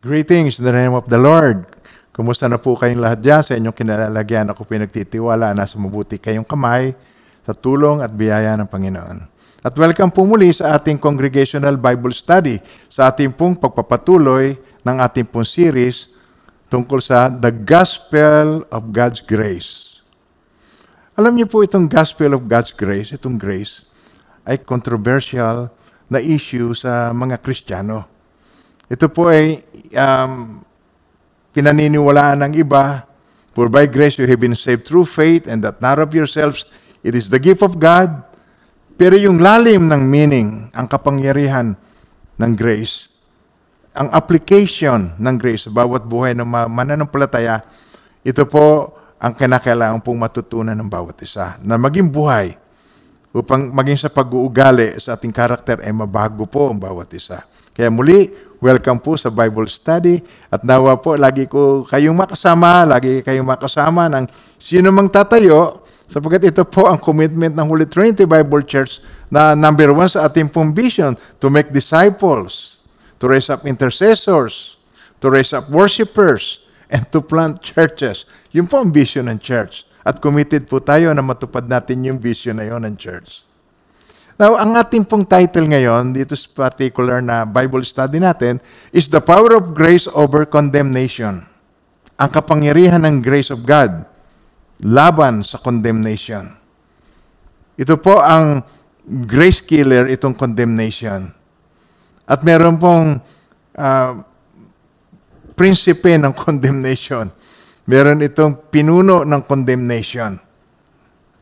[0.00, 1.68] Greetings in the name of the Lord.
[2.16, 4.48] Kumusta na po kayong lahat dyan sa inyong kinalalagyan?
[4.48, 6.96] Ako pinagtitiwala na sa mabuti kayong kamay
[7.44, 9.28] sa tulong at biyaya ng Panginoon.
[9.60, 12.56] At welcome po muli sa ating Congregational Bible Study,
[12.88, 16.08] sa ating pong pagpapatuloy ng ating pong series
[16.72, 20.00] tungkol sa The Gospel of God's Grace.
[21.12, 23.84] Alam niyo po itong Gospel of God's Grace, itong grace,
[24.48, 25.68] ay controversial
[26.08, 28.09] na issue sa mga Kristiyano.
[28.90, 29.62] Ito po ay
[29.94, 30.58] um,
[31.54, 33.06] pinaniniwalaan ng iba,
[33.50, 36.66] For by grace you have been saved through faith and that not of yourselves,
[37.02, 38.22] it is the gift of God.
[38.94, 41.74] Pero yung lalim ng meaning, ang kapangyarihan
[42.38, 43.10] ng grace,
[43.90, 47.62] ang application ng grace sa bawat buhay ng mananampalataya,
[48.22, 51.58] ito po ang kinakailangan pong matutunan ng bawat isa.
[51.66, 52.54] Na maging buhay,
[53.30, 57.46] upang maging sa pag-uugali sa ating karakter ay mabago po ang bawat isa.
[57.70, 60.20] Kaya muli, welcome po sa Bible Study
[60.52, 64.28] at nawa po lagi ko kayong makasama, lagi kayong makasama ng
[64.60, 69.00] sino mang tatayo sapagkat ito po ang commitment ng Holy Trinity Bible Church
[69.32, 72.84] na number one sa ating pong vision to make disciples,
[73.16, 74.76] to raise up intercessors,
[75.24, 76.60] to raise up worshipers,
[76.92, 78.28] and to plant churches.
[78.52, 79.88] Yun po ang vision ng church.
[80.02, 83.49] At committed po tayo na matupad natin yung vision na yon ng church.
[84.40, 88.56] Now, ang ating pong title ngayon, dito sa particular na Bible study natin,
[88.88, 91.44] is The Power of Grace Over Condemnation.
[92.16, 94.08] Ang kapangyarihan ng grace of God
[94.80, 96.56] laban sa condemnation.
[97.76, 98.64] Ito po ang
[99.28, 101.36] grace killer, itong condemnation.
[102.24, 103.20] At meron pong
[103.76, 104.12] uh,
[105.52, 107.28] prinsipe ng condemnation
[107.90, 110.38] meron itong pinuno ng condemnation.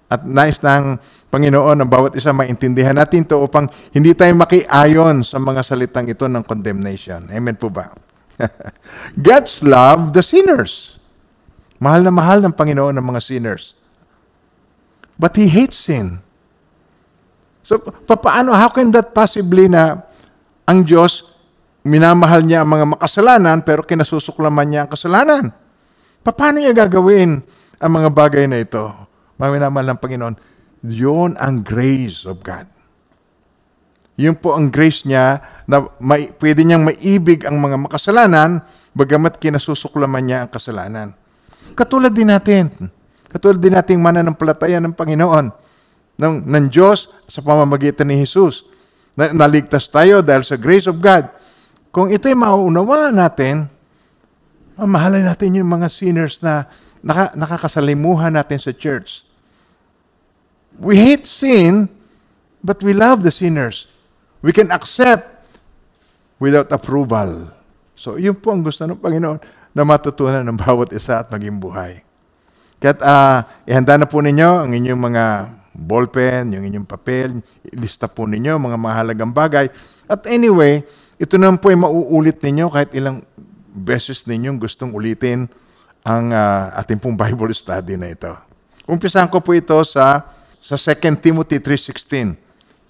[0.08, 0.96] At nais ng
[1.28, 6.24] Panginoon ang bawat isa maintindihan natin to upang hindi tayo makiayon sa mga salitang ito
[6.24, 7.28] ng condemnation.
[7.28, 7.92] Amen po ba?
[9.28, 10.96] God's love the sinners.
[11.76, 13.76] Mahal na mahal ng Panginoon ng mga sinners.
[15.20, 16.24] But He hates sin.
[17.60, 17.76] So,
[18.08, 20.00] paano, how can that possibly na
[20.64, 21.28] ang Diyos,
[21.84, 25.44] minamahal niya ang mga makasalanan, pero kinasusuklaman niya ang kasalanan?
[26.24, 27.44] Paano niya gagawin
[27.76, 28.88] ang mga bagay na ito?
[29.36, 30.34] Mga minamahal ng Panginoon,
[30.84, 32.66] yun ang grace of God.
[34.18, 35.38] Yun po ang grace niya
[35.70, 41.08] na may, pwede niyang maibig ang mga makasalanan bagamat kinasusuklaman niya ang kasalanan.
[41.78, 42.66] Katulad din natin.
[43.30, 45.54] Katulad din nating mananampalataya ng Panginoon,
[46.18, 48.66] ng, ng Diyos sa pamamagitan ni Jesus.
[49.14, 51.30] Na, naligtas tayo dahil sa grace of God.
[51.94, 53.70] Kung ito'y mauunawaan natin,
[54.74, 56.66] mamahalin natin yung mga sinners na
[57.04, 59.27] naka, nakakasalimuhan natin sa church.
[60.78, 61.90] We hate sin,
[62.62, 63.90] but we love the sinners.
[64.42, 65.50] We can accept
[66.38, 67.50] without approval.
[67.98, 69.42] So, yun po ang gusto ng Panginoon
[69.74, 72.06] na matutunan ng bawat isa at maging buhay.
[72.78, 75.24] Kaya uh, ihanda na po ninyo ang inyong mga
[75.74, 77.42] ballpen, yung inyong papel,
[77.74, 79.66] lista po ninyo mga mahalagang bagay.
[80.06, 80.86] At anyway,
[81.18, 83.26] ito naman po ay mauulit ninyo kahit ilang
[83.74, 85.50] beses ninyong gustong ulitin
[86.06, 88.30] ang uh, ating pong Bible study na ito.
[88.86, 90.22] Umpisahan ko po ito sa,
[90.58, 92.36] sa 2 Timothy 3.16,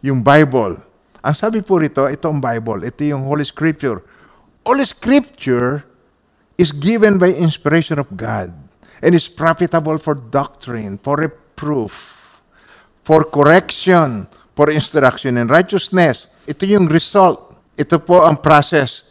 [0.05, 0.81] yung Bible.
[1.23, 4.03] Ang sabi po rito, ito ang Bible, ito yung Holy Scripture.
[4.63, 5.85] Holy Scripture
[6.59, 8.55] is given by inspiration of God
[9.03, 12.19] and is profitable for doctrine, for reproof,
[13.07, 14.27] for correction,
[14.59, 16.27] for instruction in righteousness.
[16.49, 17.55] Ito yung result.
[17.79, 19.09] Ito po ang process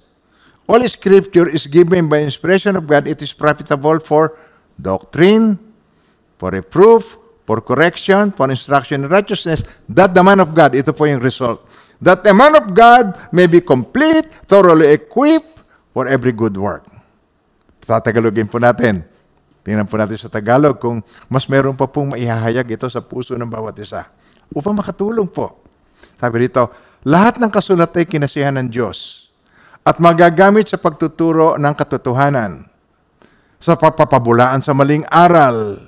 [0.68, 3.08] All scripture is given by inspiration of God.
[3.08, 4.36] It is profitable for
[4.76, 5.58] doctrine,
[6.36, 7.16] for reproof,
[7.48, 11.64] for correction, for instruction in righteousness, that the man of God, ito po yung result,
[12.04, 15.64] that the man of God may be complete, thoroughly equipped
[15.96, 16.84] for every good work.
[17.88, 19.08] Tatagalogin po natin.
[19.64, 21.00] Tingnan po natin sa Tagalog kung
[21.32, 24.12] mas meron pa pong maihahayag ito sa puso ng bawat isa.
[24.52, 25.64] Upang makatulong po.
[26.20, 26.68] Sabi rito,
[27.08, 29.28] lahat ng kasulat ay kinasihan ng Diyos
[29.88, 32.68] at magagamit sa pagtuturo ng katotohanan,
[33.56, 35.87] sa pagpapabulaan sa maling aral,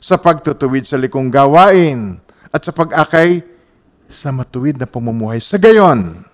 [0.00, 2.18] sa pagtutuwid sa likong gawain,
[2.50, 3.44] at sa pag-akay
[4.10, 5.38] sa matuwid na pamumuhay.
[5.38, 6.26] Sa gayon,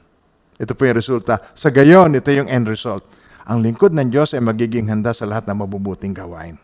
[0.57, 1.53] ito po yung resulta.
[1.53, 3.05] Sa gayon, ito yung end result.
[3.45, 6.57] Ang lingkod ng Diyos ay magiging handa sa lahat ng mabubuting gawain.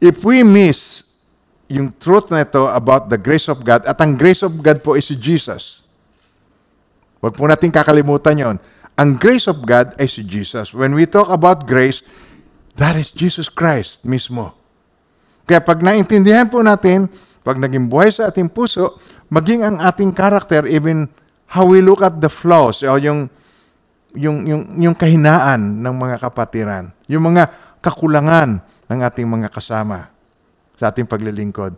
[0.00, 1.04] If we miss
[1.68, 4.96] yung truth na ito about the grace of God, at ang grace of God po
[4.96, 5.84] is si Jesus,
[7.20, 8.56] Huwag po natin kakalimutan yon.
[8.96, 10.72] Ang grace of God ay si Jesus.
[10.72, 12.00] When we talk about grace,
[12.80, 14.56] that is Jesus Christ mismo.
[15.50, 17.10] Kaya pag naintindihan po natin,
[17.42, 19.02] pag naging buhay sa ating puso,
[19.34, 21.10] maging ang ating character, even
[21.50, 23.26] how we look at the flaws, o yung
[24.14, 27.50] yung, yung, yung kahinaan ng mga kapatiran, yung mga
[27.82, 30.06] kakulangan ng ating mga kasama
[30.78, 31.74] sa ating paglilingkod,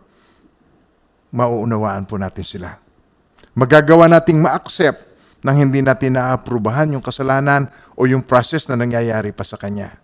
[1.33, 2.77] mauunawaan po natin sila.
[3.57, 5.01] Magagawa nating ma-accept
[5.41, 9.97] nang hindi natin naaprubahan yung kasalanan o yung process na nangyayari pa sa Kanya.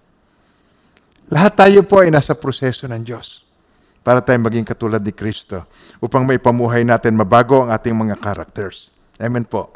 [1.29, 3.48] Lahat tayo po ay nasa proseso ng Diyos
[4.09, 5.69] para tayo maging katulad ni Kristo
[6.01, 8.89] upang maipamuhay natin mabago ang ating mga characters.
[9.21, 9.69] Amen po.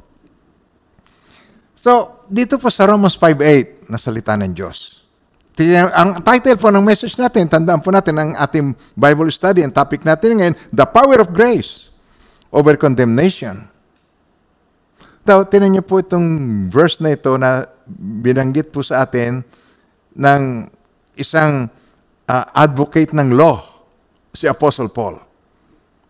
[1.78, 5.06] So, dito po sa Romans 5.8 na salita ng Diyos.
[5.94, 10.02] Ang title po ng message natin, tandaan po natin ang ating Bible study, ang topic
[10.02, 11.94] natin ngayon, The Power of Grace
[12.50, 13.70] over Condemnation.
[15.22, 16.26] Daw, tinan niyo po itong
[16.74, 17.70] verse na ito na
[18.02, 19.46] binanggit po sa atin
[20.18, 20.42] ng
[21.22, 21.70] isang
[22.26, 23.73] ah, advocate ng law,
[24.34, 25.22] si Apostle Paul.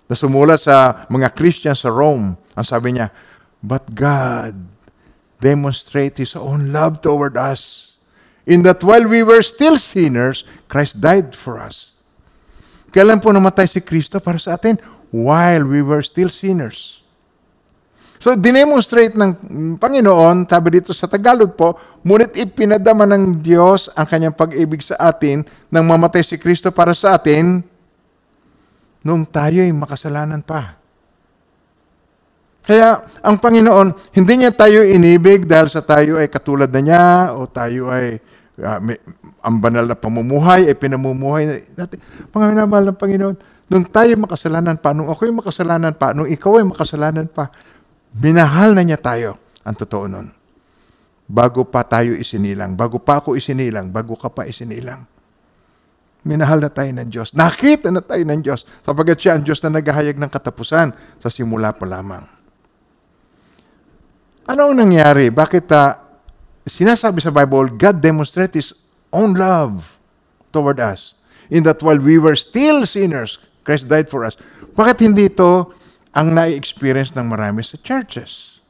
[0.07, 2.39] Na sumulat sa mga Christians sa Rome.
[2.55, 3.11] Ang sabi niya,
[3.59, 4.55] But God
[5.43, 7.93] demonstrate His own love toward us
[8.47, 11.91] in that while we were still sinners, Christ died for us.
[12.95, 14.79] Kailan po namatay si Kristo para sa atin?
[15.11, 17.03] While we were still sinners.
[18.23, 21.75] So, dinemonstrate ng Panginoon, sabi dito sa Tagalog po,
[22.07, 27.19] ngunit ipinadama ng Diyos ang kanyang pag-ibig sa atin nang mamatay si Kristo para sa
[27.19, 27.72] atin
[29.03, 30.79] nung tayo'y makasalanan pa.
[32.63, 37.05] Kaya ang Panginoon, hindi niya tayo inibig dahil sa tayo ay katulad na niya
[37.35, 38.23] o tayo ay
[38.63, 38.95] ah, may,
[39.43, 41.99] ang banal na pamumuhay ay pinamumuhay natin.
[42.31, 43.35] Mga minamahal ng Panginoon,
[43.67, 47.51] nung tayo makasalanan pa, nung ako'y makasalanan pa, nung ikaw ay makasalanan pa,
[48.15, 49.35] minahal na niya tayo.
[49.67, 50.27] Ang totoo nun.
[51.27, 55.03] Bago pa tayo isinilang, bago pa ako isinilang, bago ka pa isinilang.
[56.23, 57.35] Minahal na tayo ng Diyos.
[57.35, 61.75] Nakita na tayo ng Diyos sapagkat siya ang Diyos na naghahayag ng katapusan sa simula
[61.75, 62.23] pa lamang.
[64.47, 65.27] Ano ang nangyari?
[65.27, 65.99] Bakit ah,
[66.63, 68.71] sinasabi sa Bible, God demonstrated His
[69.11, 69.99] own love
[70.55, 71.15] toward us.
[71.51, 74.39] In that while we were still sinners, Christ died for us.
[74.79, 75.75] Bakit hindi ito
[76.15, 78.63] ang na-experience ng marami sa churches?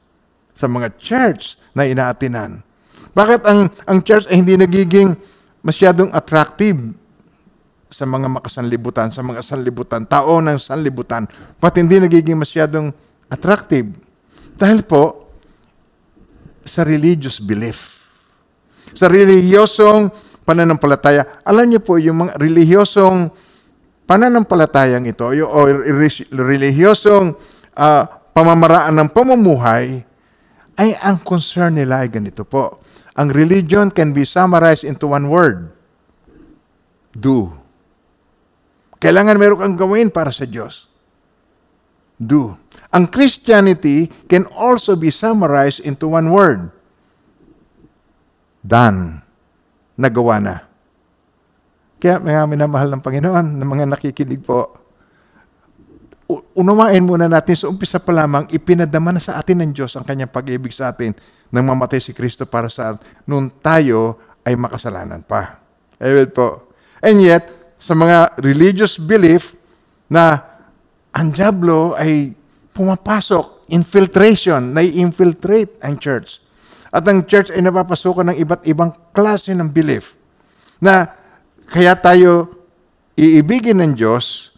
[0.57, 2.65] Sa mga church na inaatinan.
[3.13, 5.13] Bakit ang, ang church ay hindi nagiging
[5.61, 6.97] masyadong attractive
[7.93, 11.29] sa mga makasanlibutan, sa mga sanlibutan, tao ng sanlibutan,
[11.61, 12.89] ba't hindi nagiging masyadong
[13.29, 13.93] attractive?
[14.57, 15.29] Dahil po,
[16.65, 18.01] sa religious belief.
[18.97, 20.09] Sa relihiyosong
[20.41, 21.43] pananampalataya.
[21.45, 23.29] Alam niyo po, yung mga relihiyosong
[24.09, 27.35] pananampalatayang ito, yung, o re- relihiyosong
[27.77, 30.01] ah, pamamaraan ng pamumuhay,
[30.73, 32.81] ay ang concern nila ay ganito po.
[33.13, 35.69] Ang religion can be summarized into one word.
[37.13, 37.62] Do.
[39.03, 40.88] Kailangan meron kang gawin para sa Diyos.
[42.15, 42.55] Do.
[42.95, 46.71] Ang Christianity can also be summarized into one word.
[48.63, 49.19] Done.
[50.00, 50.55] Nagawa na.
[52.00, 54.71] Kaya mga minamahal ng Panginoon, ng mga nakikinig po,
[56.55, 60.31] unawain muna natin sa umpisa pa lamang, ipinadama na sa atin ng Diyos ang kanyang
[60.31, 61.11] pag-ibig sa atin
[61.51, 62.95] nang mamatay si Kristo para sa
[63.27, 65.59] nung tayo ay makasalanan pa.
[66.00, 66.71] Amen po.
[67.00, 69.59] And yet, sa mga religious belief
[70.07, 70.39] na
[71.12, 72.31] ang Diablo ay
[72.71, 76.39] pumapasok, infiltration, nai-infiltrate ang church.
[76.95, 80.15] At ang church ay napapasukan ng iba't ibang klase ng belief
[80.79, 81.12] na
[81.67, 82.55] kaya tayo
[83.19, 84.55] iibigin ng Diyos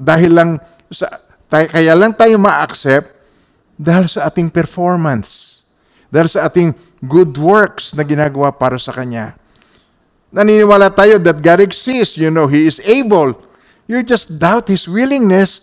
[0.00, 0.50] dahil lang
[0.88, 1.20] sa
[1.52, 3.12] tayo, kaya lang tayo ma-accept
[3.76, 5.60] dahil sa ating performance,
[6.08, 6.72] dahil sa ating
[7.04, 9.36] good works na ginagawa para sa Kanya.
[10.32, 13.36] Naniniwala tayo that God exists, you know, He is able.
[13.84, 15.60] You just doubt His willingness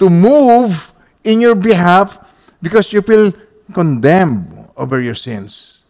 [0.00, 2.16] to move in your behalf
[2.64, 3.36] because you feel
[3.76, 4.48] condemned
[4.80, 5.84] over your sins.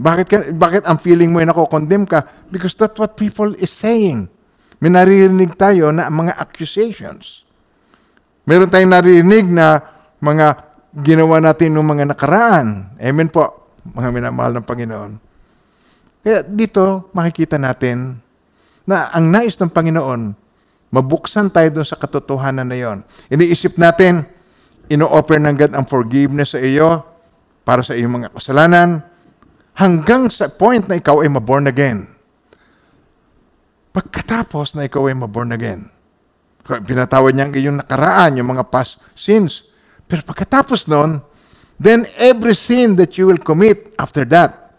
[0.00, 2.24] Bakit, ka, bakit ang feeling mo ay nako-condemn ka?
[2.48, 4.32] Because that's what people is saying.
[4.80, 7.44] May naririnig tayo na mga accusations.
[8.48, 9.84] Meron tayong naririnig na
[10.24, 10.72] mga
[11.04, 12.96] ginawa natin ng mga nakaraan.
[12.96, 15.29] Amen po, mga minamahal ng Panginoon.
[16.20, 18.20] Kaya dito makikita natin
[18.84, 20.36] na ang nais ng Panginoon,
[20.92, 22.98] mabuksan tayo doon sa katotohanan na yon.
[23.32, 24.26] Iniisip natin,
[24.90, 27.06] ino-offer ng God ang forgiveness sa iyo
[27.62, 29.00] para sa iyong mga kasalanan
[29.78, 32.04] hanggang sa point na ikaw ay maborn again.
[33.94, 35.88] Pagkatapos na ikaw ay maborn again,
[36.66, 39.66] pinatawad niya ang iyong nakaraan, yung mga past sins.
[40.04, 41.22] Pero pagkatapos nun,
[41.80, 44.69] then every sin that you will commit after that,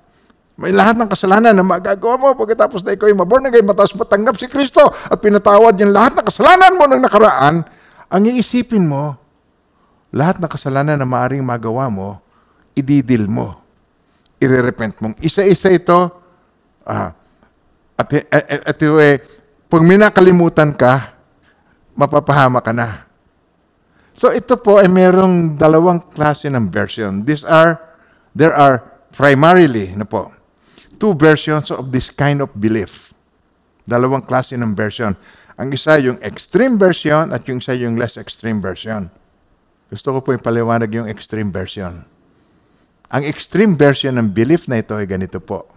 [0.61, 4.37] may lahat ng kasalanan na magagawa mo pagkatapos na ikaw ay maborn again, matapos matanggap
[4.37, 7.65] si Kristo at pinatawad yung lahat ng kasalanan mo ng nakaraan,
[8.11, 9.17] ang iisipin mo,
[10.13, 12.21] lahat ng kasalanan na maaring magawa mo,
[12.77, 13.57] ididil mo.
[14.41, 15.13] irerepent mong.
[15.21, 16.09] Isa-isa ito,
[16.81, 17.13] ah,
[17.93, 19.21] at, at, at, at eh,
[19.69, 21.13] pag may nakalimutan ka,
[21.93, 23.05] mapapahama ka na.
[24.17, 27.21] So ito po ay merong dalawang klase ng version.
[27.21, 27.77] These are,
[28.33, 28.81] there are
[29.13, 30.33] primarily, na po,
[31.01, 33.09] two versions of this kind of belief.
[33.89, 35.17] Dalawang klase ng version.
[35.57, 39.09] Ang isa yung extreme version at yung isa yung less extreme version.
[39.89, 42.05] Gusto ko po ipaliwanag yung extreme version.
[43.11, 45.67] Ang extreme version ng belief na ito ay ganito po.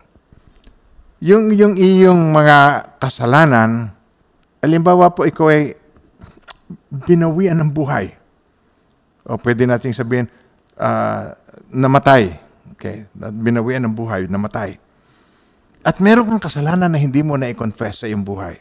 [1.25, 3.91] Yung, yung iyong mga kasalanan,
[4.61, 5.75] alimbawa po ikaw ay
[6.93, 8.13] binawian ng buhay.
[9.25, 10.29] O pwede nating sabihin,
[10.77, 11.33] uh,
[11.73, 12.39] namatay.
[12.77, 13.09] Okay?
[13.17, 14.84] Binawian ng buhay, namatay.
[15.85, 18.57] At meron kang kasalanan na hindi mo na i-confess sa iyong buhay.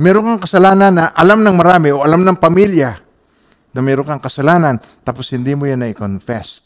[0.00, 2.96] Meron kang kasalanan na alam ng marami o alam ng pamilya
[3.76, 6.64] na meron kang kasalanan, tapos hindi mo yan na i-confess.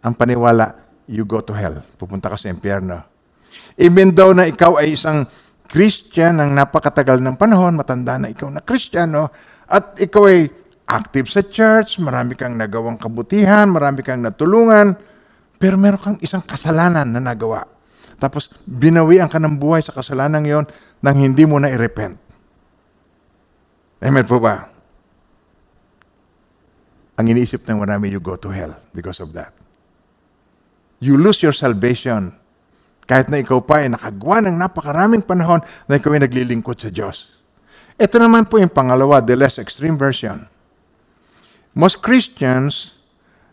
[0.00, 0.72] Ang paniwala,
[1.04, 1.84] you go to hell.
[2.00, 3.04] Pupunta ka sa impyerno.
[3.76, 5.28] Even though na ikaw ay isang
[5.68, 9.28] Christian ng napakatagal ng panahon, matanda na ikaw na Kristiyano,
[9.68, 10.48] at ikaw ay
[10.88, 14.96] active sa church, marami kang nagawang kabutihan, marami kang natulungan,
[15.60, 17.68] pero meron kang isang kasalanan na nagawa.
[18.16, 20.64] Tapos binawian ka ng buhay sa kasalanan yon
[21.04, 22.16] nang hindi mo na i-repent.
[24.00, 24.80] Amen po ba?
[27.20, 29.52] ang iniisip ng marami, you go to hell because of that.
[31.04, 32.32] You lose your salvation.
[33.04, 37.36] Kahit na ikaw pa ay nakagawa ng napakaraming panahon na ikaw ay naglilingkod sa Diyos.
[38.00, 40.48] Ito naman po yung pangalawa, the less extreme version.
[41.76, 42.96] Most Christians,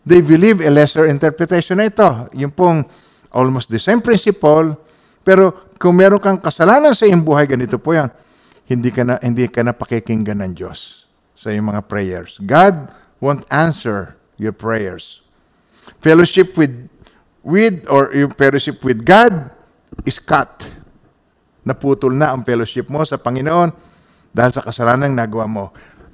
[0.04, 2.06] they believe a lesser interpretation na ito.
[2.36, 2.84] Yung pong
[3.32, 4.76] almost the same principle,
[5.24, 8.10] pero kung meron kang kasalanan sa iyong buhay, ganito po yan.
[8.68, 12.36] Hindi ka na, hindi ka na pakikinggan ng Diyos sa iyong mga prayers.
[12.42, 12.90] God
[13.22, 15.22] won't answer your prayers.
[16.04, 16.74] Fellowship with
[17.40, 19.48] with or yung fellowship with God
[20.04, 20.68] is cut.
[21.64, 23.72] Naputol na ang fellowship mo sa Panginoon
[24.32, 25.64] dahil sa kasalanan nagawa mo.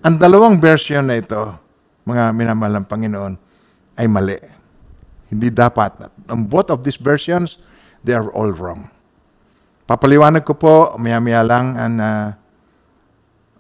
[0.05, 1.41] Ang dalawang version na ito,
[2.05, 3.33] mga minamahal ng Panginoon,
[3.95, 4.39] ay mali.
[5.31, 6.11] Hindi dapat.
[6.31, 7.59] Ang both of these versions,
[8.03, 8.91] they are all wrong.
[9.85, 12.33] Papaliwanag ko po, maya-maya lang, and, uh,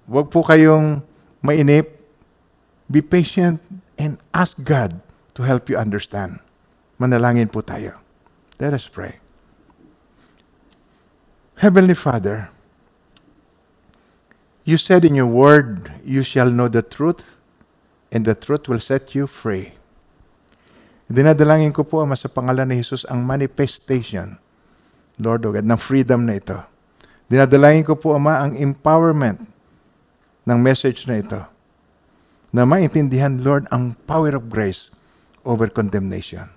[0.08, 1.04] wag po kayong
[1.44, 1.94] mainip
[2.90, 3.62] Be patient
[3.98, 5.00] and ask God
[5.34, 6.40] to help you understand.
[7.00, 7.96] Manalangin po tayo.
[8.60, 9.18] Let us pray.
[11.56, 12.50] Heavenly Father,
[14.64, 17.24] you said in your word, you shall know the truth,
[18.12, 19.74] and the truth will set you free.
[21.14, 24.34] Dinadalangin ko po, Ama, sa pangalan ni Jesus, ang manifestation,
[25.22, 26.58] Lord O God, ng freedom na ito.
[27.30, 29.38] Dinadalangin ko po, Ama, ang empowerment
[30.42, 31.38] ng message na ito
[32.50, 34.90] na maintindihan, Lord, ang power of grace
[35.46, 36.50] over condemnation.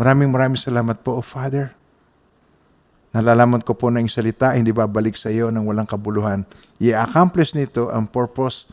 [0.00, 1.76] Maraming maraming salamat po, O Father.
[3.12, 6.48] Nalalaman ko po na yung salita hindi babalik sa iyo ng walang kabuluhan.
[6.80, 8.64] I-accomplish nito ang purpose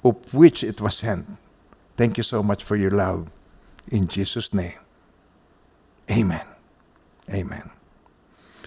[0.00, 1.28] of which it was sent.
[2.00, 3.28] Thank you so much for your love.
[3.88, 4.78] In Jesus' name.
[6.08, 6.44] Amen.
[7.28, 7.66] Amen.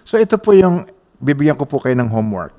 [0.06, 0.90] So ito po yung
[1.22, 2.54] bibigyan ko po kayo ng homework.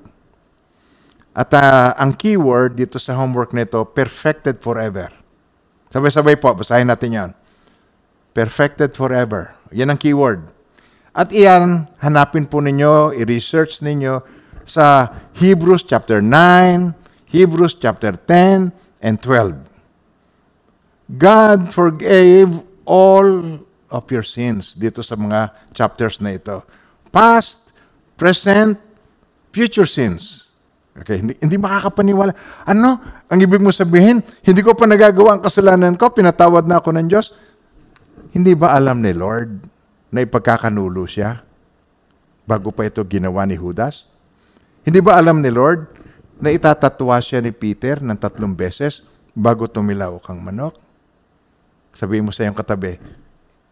[1.32, 5.08] At uh, ang keyword dito sa homework nito, perfected forever.
[5.88, 7.30] Sabay-sabay po, basahin natin yan.
[8.36, 9.56] Perfected forever.
[9.72, 10.48] Yan ang keyword.
[11.12, 14.24] At iyan, hanapin po ninyo, i-research ninyo
[14.64, 16.96] sa Hebrews chapter 9,
[17.28, 19.71] Hebrews chapter 10, and 12.
[21.12, 22.48] God forgave
[22.88, 23.60] all
[23.92, 26.64] of your sins dito sa mga chapters na ito.
[27.12, 27.76] Past,
[28.16, 28.80] present,
[29.52, 30.48] future sins.
[30.92, 32.32] Okay, hindi, hindi makakapaniwala.
[32.64, 33.00] Ano?
[33.28, 37.06] Ang ibig mo sabihin, hindi ko pa nagagawa ang kasalanan ko, pinatawad na ako ng
[37.08, 37.32] Diyos.
[38.32, 39.60] Hindi ba alam ni Lord
[40.12, 41.44] na ipagkakanulo siya
[42.48, 44.08] bago pa ito ginawa ni Judas?
[44.84, 45.88] Hindi ba alam ni Lord
[46.40, 49.04] na itatatwa siya ni Peter ng tatlong beses
[49.36, 50.91] bago tumilaw kang manok?
[51.92, 52.96] Sabihin mo sa iyong katabi,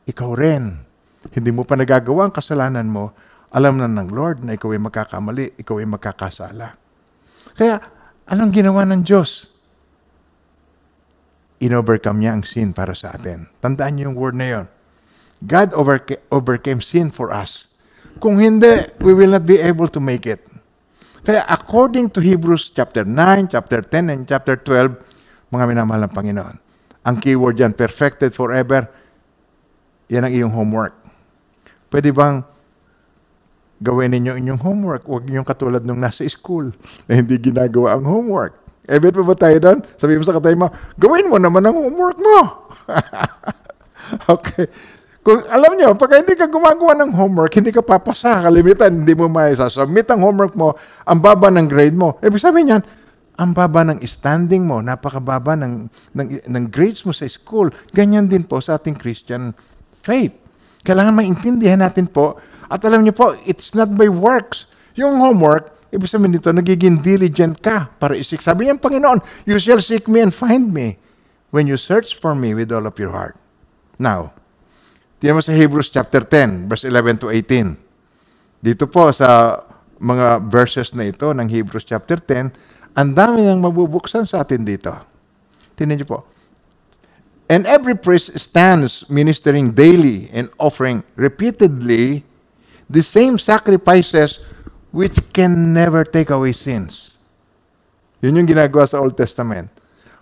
[0.05, 0.85] ikaw rin.
[1.33, 3.13] Hindi mo pa nagagawa ang kasalanan mo,
[3.51, 6.79] alam na ng Lord na ikaw ay magkakamali, ikaw ay magkakasala.
[7.59, 7.83] Kaya,
[8.31, 9.51] anong ginawa ng Diyos?
[11.61, 13.51] In-overcome niya ang sin para sa atin.
[13.61, 14.67] Tandaan niyo yung word na yon.
[15.45, 17.69] God overca- overcame sin for us.
[18.21, 20.45] Kung hindi, we will not be able to make it.
[21.21, 24.97] Kaya according to Hebrews chapter 9, chapter 10, and chapter 12,
[25.53, 26.57] mga minamahal ng Panginoon,
[27.11, 28.87] ang keyword dyan, perfected forever,
[30.07, 30.95] yan ang iyong homework.
[31.91, 32.47] Pwede bang
[33.83, 35.03] gawin ninyo inyong homework.
[35.11, 36.71] Huwag ninyong katulad nung nasa school
[37.11, 38.55] na hindi ginagawa ang homework.
[38.87, 39.79] Ebet pa ba tayo doon?
[39.99, 42.39] Sabi mo sa katay mo, gawin mo naman ang homework mo.
[44.35, 44.67] okay.
[45.21, 49.29] Kung alam nyo, pag hindi ka gumagawa ng homework, hindi ka papasa, kalimitan, hindi mo
[49.29, 50.75] may sasubmit ang homework mo,
[51.05, 52.17] ang baba ng grade mo.
[52.25, 52.83] Ibig sabihin yan,
[53.41, 57.73] ang baba ng standing mo, napakababa ng, ng, ng grades mo sa school.
[57.97, 59.57] Ganyan din po sa ating Christian
[60.05, 60.37] faith.
[60.85, 62.37] Kailangan maintindihan natin po,
[62.69, 64.69] at alam niyo po, it's not by works.
[65.01, 68.45] Yung homework, ibig sabihin nito, nagiging diligent ka para isik.
[68.45, 71.01] Sabi niya, Panginoon, you shall seek me and find me
[71.49, 73.41] when you search for me with all of your heart.
[73.97, 74.37] Now,
[75.21, 77.77] Tingnan mo sa Hebrews chapter 10, verse 11 to 18.
[78.65, 79.61] Dito po sa
[80.01, 84.93] mga verses na ito ng Hebrews chapter 10, ang dami nang mabubuksan sa atin dito.
[85.81, 86.19] Tingnan niyo po.
[87.51, 92.23] And every priest stands ministering daily and offering repeatedly
[92.87, 94.45] the same sacrifices
[94.95, 97.19] which can never take away sins.
[98.21, 99.73] Yun yung ginagawa sa Old Testament.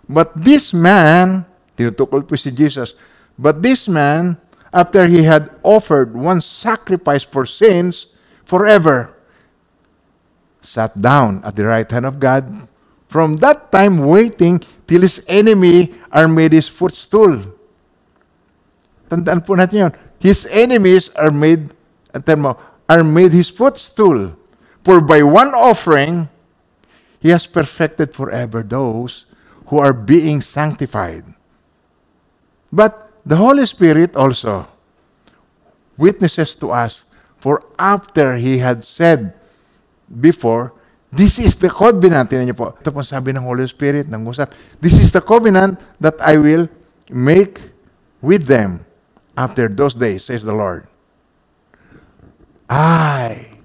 [0.09, 1.45] But this man,
[1.77, 2.95] tinutukol po si Jesus,
[3.37, 4.39] but this man,
[4.73, 8.09] after he had offered one sacrifice for sins
[8.41, 9.13] forever,
[10.61, 12.45] sat down at the right hand of God,
[13.09, 17.41] from that time waiting till his enemy are made his footstool.
[19.09, 19.93] Tandaan po natin yun.
[20.21, 21.73] His enemies are made,
[22.37, 22.53] mo,
[22.85, 24.37] are made his footstool.
[24.85, 26.29] For by one offering,
[27.19, 29.25] he has perfected forever those
[29.67, 31.25] who are being sanctified.
[32.71, 34.69] But the Holy Spirit also
[35.97, 37.03] witnesses to us,
[37.41, 39.33] for after He had said
[40.07, 40.73] before,
[41.09, 42.29] This is the covenant.
[42.29, 42.77] Tinan niyo po.
[42.77, 44.53] Ito po sabi ng Holy Spirit, ng usap.
[44.77, 46.69] This is the covenant that I will
[47.09, 47.61] make
[48.21, 48.85] with them
[49.33, 50.85] after those days, says the Lord.
[52.69, 53.57] I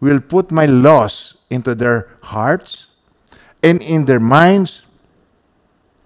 [0.00, 2.90] will put my laws into their hearts,
[3.62, 4.82] and in their minds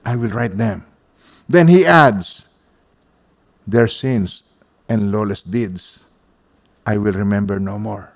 [0.04, 0.84] I will write them.
[1.48, 2.48] Then he adds,
[3.66, 4.42] their sins
[4.88, 6.04] and lawless deeds
[6.86, 8.12] I will remember no more.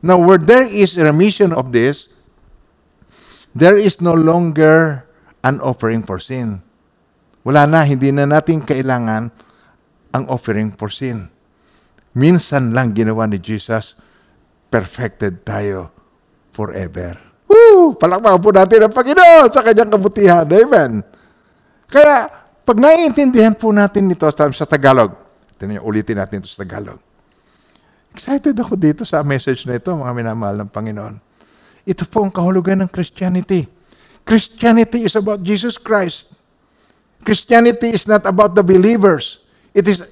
[0.00, 2.08] Now, where there is a remission of this,
[3.52, 5.04] there is no longer
[5.44, 6.64] an offering for sin.
[7.44, 9.32] Wala na, hindi na natin kailangan
[10.12, 11.28] ang offering for sin.
[12.16, 13.94] Minsan lang ginawa ni Jesus,
[14.72, 15.92] perfected tayo
[16.50, 17.16] forever.
[17.50, 17.94] Woo!
[17.98, 20.46] Palakpakan po natin ang Panginoon sa kanyang kabutihan.
[20.46, 21.02] Amen.
[21.90, 22.30] Kaya,
[22.62, 25.18] pag naiintindihan po natin ito sa, Tagalog,
[25.58, 27.09] tinan ulitin natin ito sa Tagalog.
[28.14, 31.14] Excited ako dito sa message na ito, mga minamahal ng Panginoon.
[31.86, 33.70] Ito po ang kahulugan ng Christianity.
[34.26, 36.34] Christianity is about Jesus Christ.
[37.22, 39.40] Christianity is not about the believers.
[39.72, 40.04] It is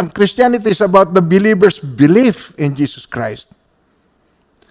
[0.00, 3.52] ang Christianity is about the believers' belief in Jesus Christ.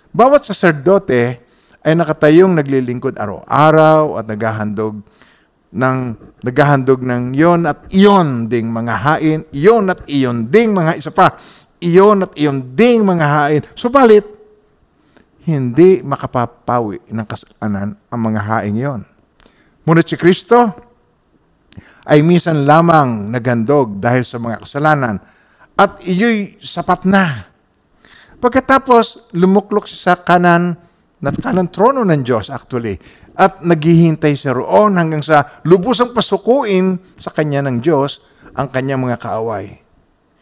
[0.09, 1.37] Bawat saserdote
[1.85, 5.05] ay nakatayong naglilingkod araw-araw at naghahandog
[5.69, 5.97] ng
[6.41, 11.37] naghahandog ng iyon at iyon ding mga hain, iyon at iyon ding mga isa pa,
[11.79, 13.61] iyon at iyon ding mga hain.
[13.75, 14.27] Subalit,
[15.47, 19.01] hindi makapapawi ng kasalanan ang mga hain iyon.
[19.87, 20.69] Ngunit si Kristo
[22.05, 25.17] ay minsan lamang naghandog dahil sa mga kasalanan
[25.79, 27.49] at iyo'y sapat na.
[28.39, 30.77] Pagkatapos, lumuklok siya sa kanan
[31.19, 32.95] na kanan trono ng Diyos actually
[33.39, 38.19] at naghihintay siya roon hanggang sa lubusang pasukuin sa kanya ng Diyos
[38.55, 39.88] ang kanyang mga kaaway.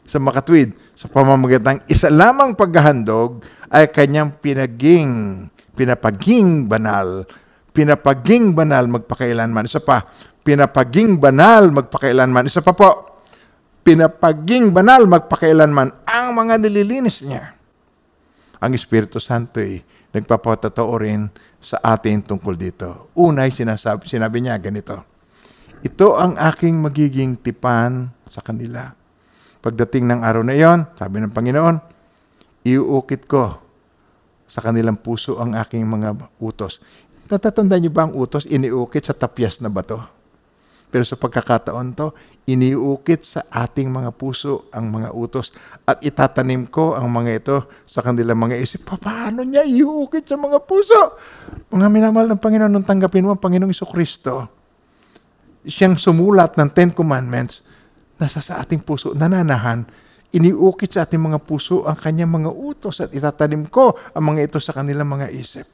[0.07, 7.27] Sa makatwid, sa pamamagitan ng isa lamang paghahandog ay kanyang pinaging, pinapaging banal,
[7.75, 9.67] pinapaging banal magpakailanman.
[9.67, 10.07] Isa pa,
[10.47, 12.47] pinapaging banal magpakailanman.
[12.47, 13.19] Isa pa po,
[13.83, 17.53] pinapaging banal magpakailanman ang mga nililinis niya.
[18.57, 19.85] Ang Espiritu Santo ay
[20.17, 21.29] nagpapatotoo rin
[21.61, 23.13] sa atin tungkol dito.
[23.13, 25.05] Unay, sinasabi, sinabi niya ganito,
[25.85, 28.96] Ito ang aking magiging tipan sa kanila.
[29.61, 31.77] Pagdating ng araw na iyon, sabi ng Panginoon,
[32.67, 33.57] iuukit ko
[34.47, 36.79] sa kanilang puso ang aking mga utos.
[37.27, 39.99] Natatanda niyo ba ang utos iniukit sa tapyas na bato?
[40.87, 42.15] Pero sa pagkakataon to,
[42.47, 45.51] iniukit sa ating mga puso ang mga utos
[45.83, 48.87] at itatanim ko ang mga ito sa kanilang mga isip.
[48.87, 51.19] Paano niya iukit sa mga puso?
[51.75, 54.47] Mga minamahal ng Panginoon, nung tanggapin mo ang Panginoong Iso Kristo,
[55.67, 57.66] siyang sumulat ng Ten Commandments,
[58.17, 59.85] nasa sa ating puso, nananahan,
[60.33, 64.57] iniukit sa ating mga puso ang kanyang mga utos at itatanim ko ang mga ito
[64.61, 65.65] sa kanilang mga isip.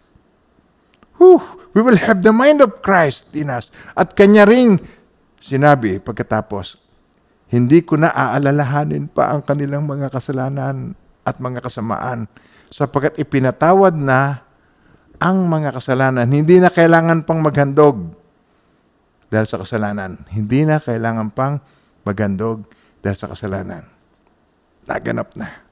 [1.17, 1.39] Whew,
[1.71, 3.71] we will have the mind of Christ in us.
[3.95, 4.81] At kanya ring
[5.43, 6.79] Sinabi pagkatapos,
[7.51, 10.95] hindi ko na aalalahanin pa ang kanilang mga kasalanan
[11.27, 12.31] at mga kasamaan
[12.71, 14.39] sapagkat ipinatawad na
[15.19, 16.31] ang mga kasalanan.
[16.31, 18.15] Hindi na kailangan pang maghandog
[19.27, 20.23] dahil sa kasalanan.
[20.31, 21.59] Hindi na kailangan pang
[22.03, 22.67] maghandog
[23.03, 23.83] dahil sa kasalanan.
[24.83, 25.63] naganap na.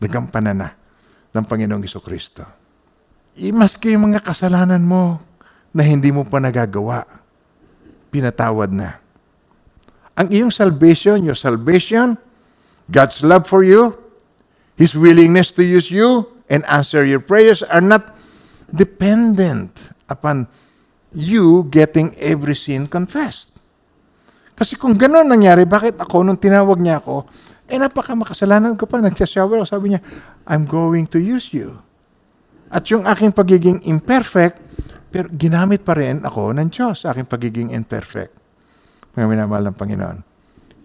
[0.00, 0.68] Nagampanan na
[1.32, 2.44] ng Panginoong Iso Kristo.
[3.38, 5.22] I, maski yung mga kasalanan mo
[5.70, 7.06] na hindi mo pa nagagawa,
[8.10, 8.98] pinatawad na.
[10.18, 12.18] Ang iyong salvation, your salvation,
[12.90, 13.96] God's love for you,
[14.74, 18.16] His willingness to use you and answer your prayers are not
[18.74, 20.50] dependent upon
[21.14, 23.59] you getting every sin confessed.
[24.60, 27.24] Kasi kung gano'n nangyari, bakit ako, nung tinawag niya ako,
[27.64, 30.04] eh napaka makasalanan ko pa, nagsashower ako, sabi niya,
[30.44, 31.80] I'm going to use you.
[32.68, 34.60] At yung aking pagiging imperfect,
[35.08, 38.36] pero ginamit pa rin ako ng Diyos aking pagiging imperfect.
[39.16, 40.18] Mga minamahal ng Panginoon.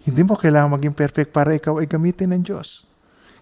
[0.08, 2.88] Hindi mo kailangan maging perfect para ikaw ay gamitin ng Diyos.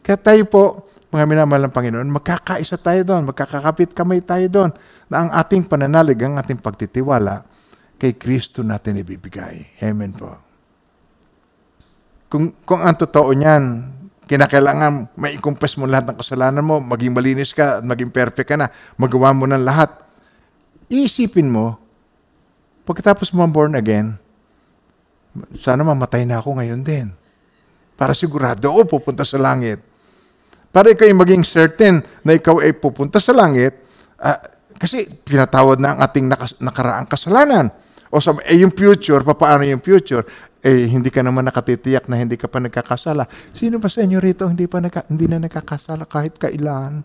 [0.02, 4.74] Kaya tayo po, mga minamahal ng Panginoon, magkakaisa tayo doon, magkakakapit kamay tayo doon,
[5.06, 7.46] na ang ating pananalig, ang ating pagtitiwala,
[7.98, 9.80] kay Kristo natin ibibigay.
[9.82, 10.34] Amen po.
[12.28, 13.94] Kung, kung ang totoo niyan,
[14.26, 18.72] kinakailangan may ikumpes mo lahat ng kasalanan mo, maging malinis ka, maging perfect ka na,
[18.98, 19.92] magawa mo ng lahat.
[20.88, 21.78] Iisipin mo,
[22.88, 24.16] pagkatapos mo born again,
[25.62, 27.06] sana mamatay na ako ngayon din.
[27.94, 29.78] Para sigurado ako pupunta sa langit.
[30.74, 33.78] Para ikaw ay maging certain na ikaw ay pupunta sa langit,
[34.18, 34.42] ah,
[34.74, 36.26] kasi pinatawad na ang ating
[36.58, 37.70] nakaraang kasalanan.
[38.12, 40.24] O sa eh, yung future, paano yung future?
[40.64, 43.28] Eh, hindi ka naman nakatitiyak na hindi ka pa nagkakasala.
[43.52, 47.04] Sino ba sa inyo rito hindi, pa nagka, hindi na nagkakasala kahit kailan?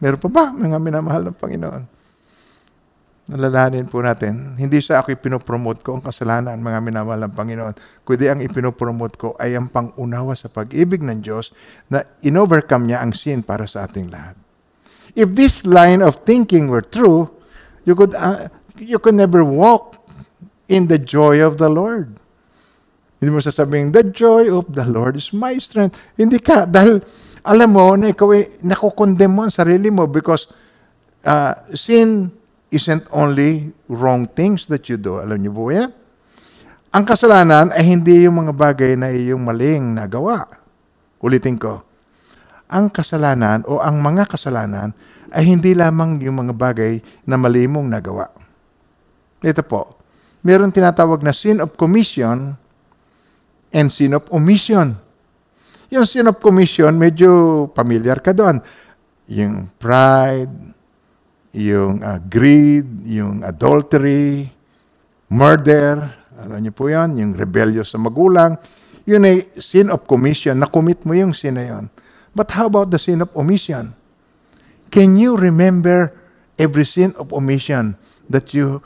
[0.00, 1.96] Meron pa ba mga minamahal ng Panginoon?
[3.26, 7.74] Nalalahanin po natin, hindi sa ako ipinopromote ko ang kasalanan, mga minamahal ng Panginoon,
[8.06, 11.50] kundi ang ipinopromote ko ay ang pangunawa sa pag-ibig ng Diyos
[11.90, 14.38] na in-overcome niya ang sin para sa ating lahat.
[15.18, 17.26] If this line of thinking were true,
[17.82, 18.46] you could, uh,
[18.78, 19.95] you could never walk
[20.66, 22.14] in the joy of the Lord.
[23.16, 25.96] Hindi mo sasabihin, the joy of the Lord is my strength.
[26.20, 27.00] Hindi ka, dahil
[27.46, 30.50] alam mo na ikaw ay nakukondem mo ang sarili mo because
[31.24, 32.28] uh, sin
[32.68, 35.22] isn't only wrong things that you do.
[35.22, 35.88] Alam niyo po yan?
[36.92, 40.44] Ang kasalanan ay hindi yung mga bagay na iyong maling nagawa.
[41.22, 41.82] Ulitin ko.
[42.66, 44.92] Ang kasalanan o ang mga kasalanan
[45.30, 48.26] ay hindi lamang yung mga bagay na mali mong nagawa.
[49.42, 49.95] Ito po,
[50.42, 52.56] meron tinatawag na sin of commission
[53.70, 54.96] and sin of omission.
[55.92, 58.58] Yung sin of commission, medyo familiar ka doon.
[59.30, 60.50] Yung pride,
[61.54, 64.50] yung uh, greed, yung adultery,
[65.30, 66.04] murder,
[66.36, 68.58] alam niyo po yan, yung rebellious sa magulang,
[69.06, 71.84] yun ay sin of commission, na-commit mo yung sin na yun.
[72.36, 73.94] But how about the sin of omission?
[74.92, 76.12] Can you remember
[76.60, 77.96] every sin of omission
[78.28, 78.82] that you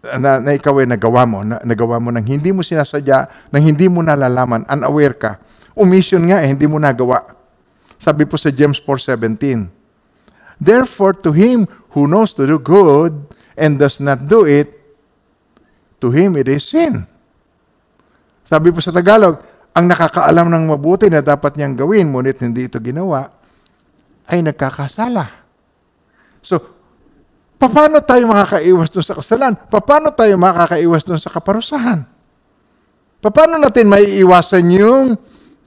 [0.00, 3.84] na, na ikaw ay nagawa mo, na, nagawa mo nang hindi mo sinasadya, nang hindi
[3.86, 5.32] mo nalalaman, unaware ka.
[5.76, 7.36] Omission nga eh, hindi mo nagawa.
[8.00, 9.68] Sabi po sa James 4.17,
[10.60, 13.12] Therefore, to him who knows to do good
[13.56, 14.72] and does not do it,
[16.00, 17.04] to him it is sin.
[18.48, 19.40] Sabi po sa Tagalog,
[19.76, 23.30] ang nakakaalam ng mabuti na dapat niyang gawin, ngunit hindi ito ginawa,
[24.26, 25.28] ay nagkakasala.
[26.40, 26.79] So,
[27.60, 29.52] paano tayo makakaiwas dun sa kasalan?
[29.68, 32.08] Paano tayo makakaiwas dun sa kaparusahan?
[33.20, 35.12] Paano natin maiiwasan yung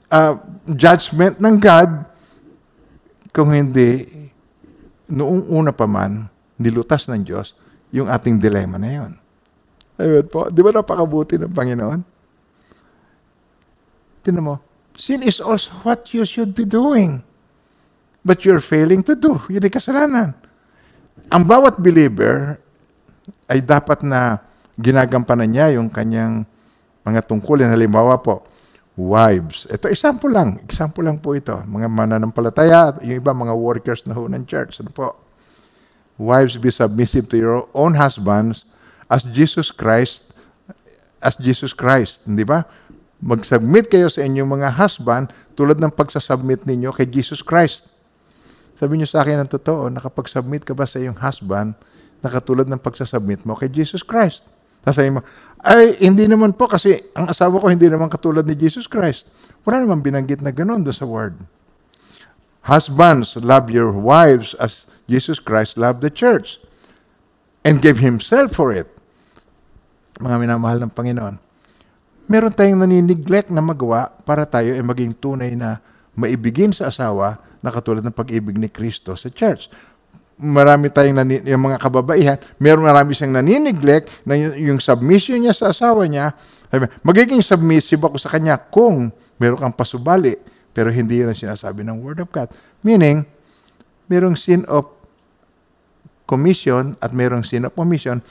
[0.10, 0.34] uh,
[0.74, 1.92] judgment ng God
[3.30, 4.10] kung hindi
[5.14, 6.26] noong una pa man,
[6.58, 7.54] nilutas ng Diyos
[7.94, 9.12] yung ating dilema na yon.
[10.02, 10.50] Ayun po.
[10.50, 12.02] Di ba napakabuti ng Panginoon?
[14.26, 14.56] Tinan mo,
[14.98, 17.22] sin is also what you should be doing.
[18.26, 19.38] But you're failing to do.
[19.52, 20.34] Yun ay kasalanan.
[21.32, 22.60] Ang bawat believer
[23.48, 24.42] ay dapat na
[24.80, 26.44] ginagampanan niya yung kanyang
[27.06, 27.70] mga tungkulin.
[27.70, 28.44] Halimbawa po,
[28.98, 29.66] wives.
[29.70, 30.62] Ito, example lang.
[30.66, 31.54] Example lang po ito.
[31.54, 34.82] Mga mananampalataya, yung iba mga workers na ho ng church.
[34.82, 35.18] Ano po?
[36.18, 38.66] Wives, be submissive to your own husbands
[39.10, 40.30] as Jesus Christ,
[41.22, 42.22] as Jesus Christ.
[42.26, 42.66] Hindi ba?
[43.24, 47.93] Mag-submit kayo sa inyong mga husband tulad ng pagsasubmit ninyo kay Jesus Christ.
[48.84, 51.72] Sabi niyo sa akin ang totoo, nakapag-submit ka ba sa iyong husband
[52.20, 54.44] na katulad ng pagsasubmit mo kay Jesus Christ?
[54.84, 55.22] Sasabihin mo,
[55.64, 59.32] ay, hindi naman po kasi ang asawa ko hindi naman katulad ni Jesus Christ.
[59.64, 61.40] Wala naman binanggit na gano'n doon sa word.
[62.68, 66.60] Husbands, love your wives as Jesus Christ loved the church
[67.64, 68.92] and gave Himself for it.
[70.20, 71.40] Mga minamahal ng Panginoon.
[72.28, 75.80] Meron tayong naniniglect na magawa para tayo ay maging tunay na
[76.20, 79.72] maibigin sa asawa na katulad ng pag-ibig ni Kristo sa church.
[80.36, 85.56] Marami tayong nani, yung mga kababaihan, meron marami siyang naniniglect na yung, yung submission niya
[85.56, 86.36] sa asawa niya,
[87.00, 90.36] magiging submissive ako sa kanya kung meron kang pasubali,
[90.74, 92.50] Pero hindi yun ang sinasabi ng Word of God.
[92.82, 93.30] Meaning,
[94.10, 94.90] merong sin of
[96.26, 98.26] commission at merong sin of omission.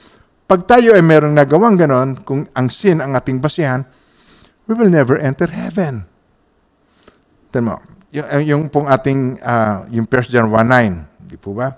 [0.51, 3.87] Pag tayo ay merong nagawang ganon, kung ang sin ang ating basihan,
[4.66, 6.03] we will never enter heaven.
[7.55, 7.77] Tignan mo,
[8.12, 11.72] yung, yung pong ating, ah, yung 1 John 1.9, di po ba?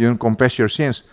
[0.00, 1.04] Yung confess your sins.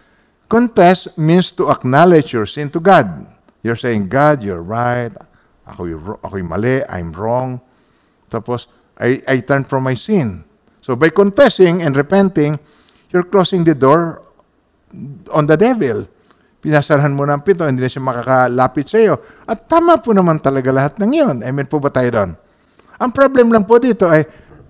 [0.47, 3.27] Confess means to acknowledge your sin to God.
[3.61, 5.11] You're saying, God, you're right.
[5.67, 5.85] Ako
[6.23, 6.81] ako'y mali.
[6.87, 7.59] I'm wrong.
[8.31, 10.47] Tapos, I, I turn from my sin.
[10.81, 12.57] So, by confessing and repenting,
[13.11, 14.23] you're closing the door
[15.29, 16.07] on the devil.
[16.61, 19.15] Pinasarahan mo ng pinto, hindi na siya makakalapit sa iyo.
[19.45, 21.37] At tama po naman talaga lahat ng iyon.
[21.41, 22.31] Amen po ba tayo doon?
[23.01, 24.21] Ang problem lang po dito ay,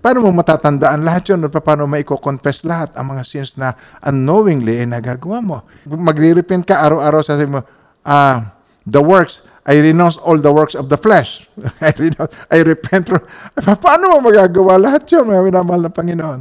[0.02, 1.46] paano mo matatandaan lahat yun?
[1.46, 5.58] Paano maiko-confess lahat ang mga sins na unknowingly ay nagagawa mo?
[5.86, 7.62] Magre-repent ka araw-araw sa mo,
[8.02, 8.50] ah,
[8.82, 11.46] the works, I renounce all the works of the flesh.
[11.80, 13.14] I renounce, I repent
[13.86, 16.40] paano mo magagawa lahat yun, mga minamahal ng Panginoon?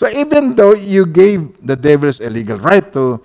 [0.00, 3.20] So even though you gave the devils a legal right to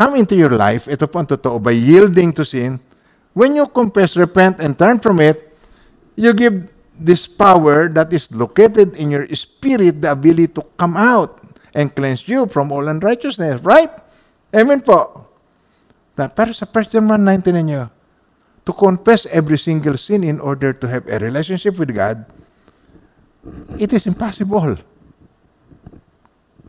[0.00, 2.80] come into your life, ito po ang totoo, by yielding to sin,
[3.36, 5.52] when you confess, repent, and turn from it,
[6.16, 6.64] you give
[6.96, 11.40] this power that is located in your spirit the ability to come out
[11.76, 13.60] and cleanse you from all unrighteousness.
[13.60, 13.92] Right?
[14.56, 15.28] Amen po.
[16.16, 17.92] Na, pero sa 1 John 1.19 ninyo,
[18.64, 22.24] to confess every single sin in order to have a relationship with God,
[23.76, 24.80] it is impossible.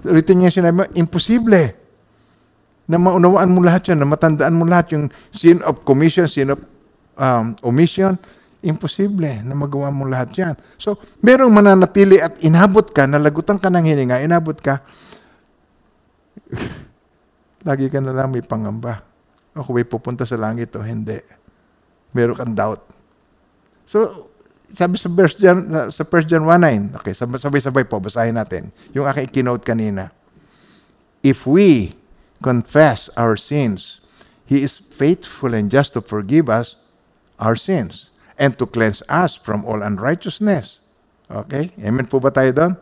[0.04, 1.74] Ulitin niya sinabi imposible
[2.88, 6.60] na maunawaan mo lahat yan, na matandaan mo lahat yung sin of commission, sin of
[7.20, 8.16] um, omission,
[8.66, 10.56] imposible na magawa mo lahat yan.
[10.82, 14.82] So, merong mananatili at inabot ka, nalagutan ka ng hininga, inabot ka,
[17.68, 19.06] lagi ka na lang may pangamba.
[19.58, 21.18] Ako ba'y pupunta sa langit o hindi?
[22.14, 22.82] Meron kang doubt.
[23.86, 24.30] So,
[24.74, 28.70] sabi sa verse John, sa 1 John 1.9, okay, sabay-sabay po, basahin natin.
[28.94, 30.14] Yung aking kinote kanina.
[31.26, 31.98] If we
[32.42, 34.02] confess our sins,
[34.48, 36.80] He is faithful and just to forgive us
[37.36, 40.80] our sins and to cleanse us from all unrighteousness.
[41.28, 41.74] Okay?
[41.82, 42.74] Amen po ba tayo doon?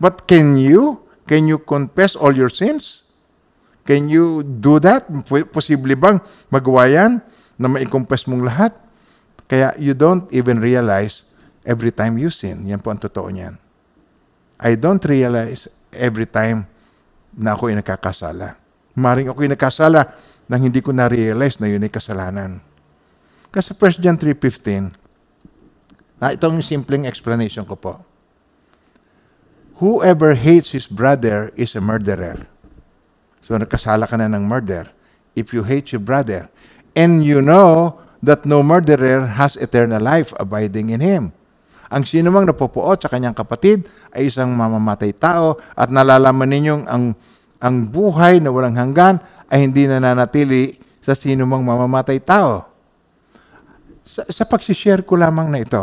[0.00, 1.02] But can you?
[1.28, 3.06] Can you confess all your sins?
[3.86, 5.06] Can you do that?
[5.50, 6.18] Posible bang
[6.50, 7.22] magawa yan
[7.58, 8.72] na mai-confess mong lahat?
[9.50, 11.26] Kaya you don't even realize
[11.66, 12.66] every time you sin.
[12.66, 13.58] Yan po ang totoo niyan.
[14.62, 16.66] I don't realize every time
[17.34, 18.54] na ako ay nakakasala.
[18.94, 20.14] Maring ako ay nakasala
[20.46, 22.62] nang hindi ko na-realize na yun ay kasalanan.
[23.52, 24.96] Kasi 1 John 3.15,
[26.16, 28.00] na itong simpleng explanation ko po.
[29.82, 32.48] Whoever hates his brother is a murderer.
[33.44, 34.88] So nakasala ka na ng murder.
[35.36, 36.48] If you hate your brother,
[36.96, 41.22] and you know that no murderer has eternal life abiding in him.
[41.92, 43.84] Ang sino mang napopuot sa kanyang kapatid
[44.16, 47.12] ay isang mamamatay tao at nalalaman ninyong ang,
[47.60, 49.20] ang buhay na walang hanggan
[49.52, 52.71] ay hindi nananatili sa sino mang mamamatay tao.
[54.02, 55.82] Sa, sa pagsishare ko lamang na ito,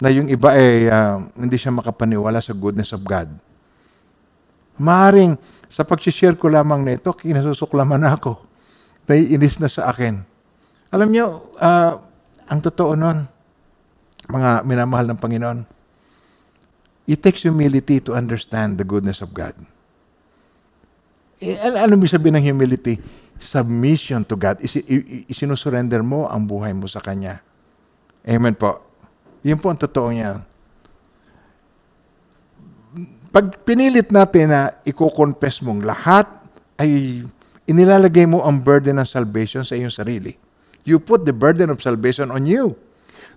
[0.00, 3.28] na yung iba ay uh, hindi siya makapaniwala sa goodness of God.
[4.80, 5.36] Maaring
[5.68, 8.40] sa pagsishare ko lamang na ito, kinasusuklaman na ako.
[9.04, 10.24] Naiinis na sa akin.
[10.88, 12.00] Alam niyo, uh,
[12.48, 13.28] ang totoo nun,
[14.26, 15.58] mga minamahal ng Panginoon,
[17.04, 19.54] it takes humility to understand the goodness of God.
[21.40, 23.00] Eh, ano ibig sabihin ng humility?
[23.40, 24.60] Submission to God.
[24.60, 24.76] Is,
[25.26, 27.40] isinusurrender mo ang buhay mo sa Kanya.
[28.22, 28.84] Amen po.
[29.40, 30.44] Yun po ang totoo niya.
[33.30, 36.28] Pag pinilit natin na i-confess mong lahat,
[36.76, 37.22] ay
[37.64, 40.36] inilalagay mo ang burden ng salvation sa iyong sarili.
[40.84, 42.74] You put the burden of salvation on you.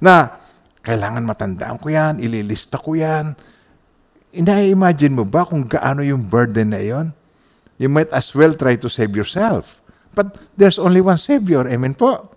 [0.01, 0.41] Na,
[0.83, 3.37] kailangan matandaan ko yan, ililista ko yan.
[4.33, 7.13] Ina-imagine mo ba kung gaano yung burden na yon?
[7.77, 9.82] You might as well try to save yourself.
[10.13, 11.65] But there's only one Savior.
[11.65, 12.29] Amen po.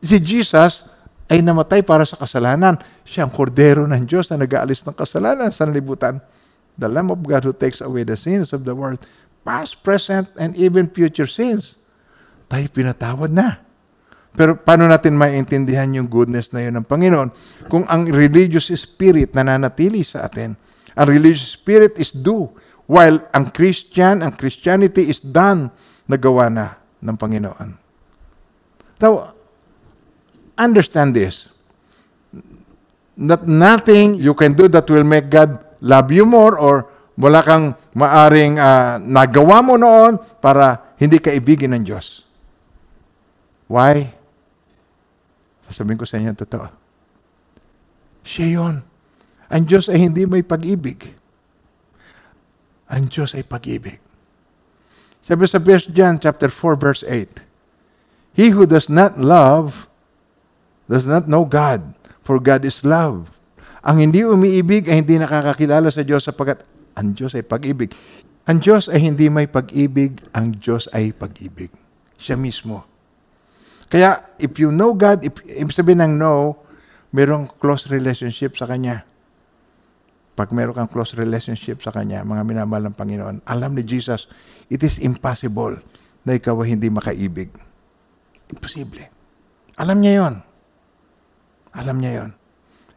[0.00, 0.86] Si Jesus
[1.30, 2.82] ay namatay para sa kasalanan.
[3.06, 6.18] Siya ang kordero ng Diyos na nag-aalis ng kasalanan sa libutan.
[6.74, 8.98] The Lamb of God who takes away the sins of the world,
[9.46, 11.78] past, present, and even future sins.
[12.50, 13.62] Tayo pinatawad na.
[14.34, 17.30] Pero paano natin maintindihan yung goodness na yun ng Panginoon
[17.66, 20.58] kung ang religious spirit nananatili sa atin?
[20.98, 22.50] Ang religious spirit is do,
[22.90, 25.70] while ang Christian, ang Christianity is done,
[26.10, 27.68] nagawa na ng Panginoon.
[29.00, 29.32] Now,
[30.60, 31.48] understand this.
[33.20, 36.88] That nothing you can do that will make God love you more or
[37.20, 42.24] wala kang maaring uh, nagawa mo noon para hindi ka ibigin ng Diyos.
[43.68, 44.08] Why?
[45.68, 46.66] Sasabihin ko sa inyo totoo.
[48.24, 48.74] Siya yun.
[49.52, 51.12] Ang Diyos ay hindi may pag-ibig.
[52.90, 54.09] Ang Diyos ay pag-ibig.
[55.30, 57.46] Sabi sa 1 John chapter 4 verse 8,
[58.34, 59.86] He who does not love
[60.90, 63.30] does not know God, for God is love.
[63.86, 66.66] Ang hindi umiibig ay hindi nakakakilala sa Diyos sapagkat
[66.98, 67.94] ang Diyos ay pag-ibig.
[68.50, 71.70] Ang Diyos ay hindi may pag-ibig, ang Diyos ay pag-ibig.
[72.18, 72.82] Siya mismo.
[73.86, 76.58] Kaya, if you know God, if, if sabihin ng know,
[77.14, 79.06] merong close relationship sa Kanya.
[80.40, 84.24] Pag meron kang close relationship sa Kanya, mga minamahal ng Panginoon, alam ni Jesus,
[84.72, 85.76] it is impossible
[86.24, 87.52] na ikaw ay hindi makaibig.
[88.48, 89.04] Imposible.
[89.76, 90.34] Alam niya yon.
[91.76, 92.30] Alam niya yon.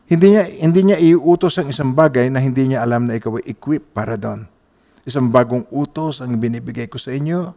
[0.08, 3.51] Hindi niya, hindi niya iutos ang isang bagay na hindi niya alam na ikaw ay
[3.51, 4.47] equipped para doon.
[5.03, 7.51] Isang bagong utos ang binibigay ko sa inyo.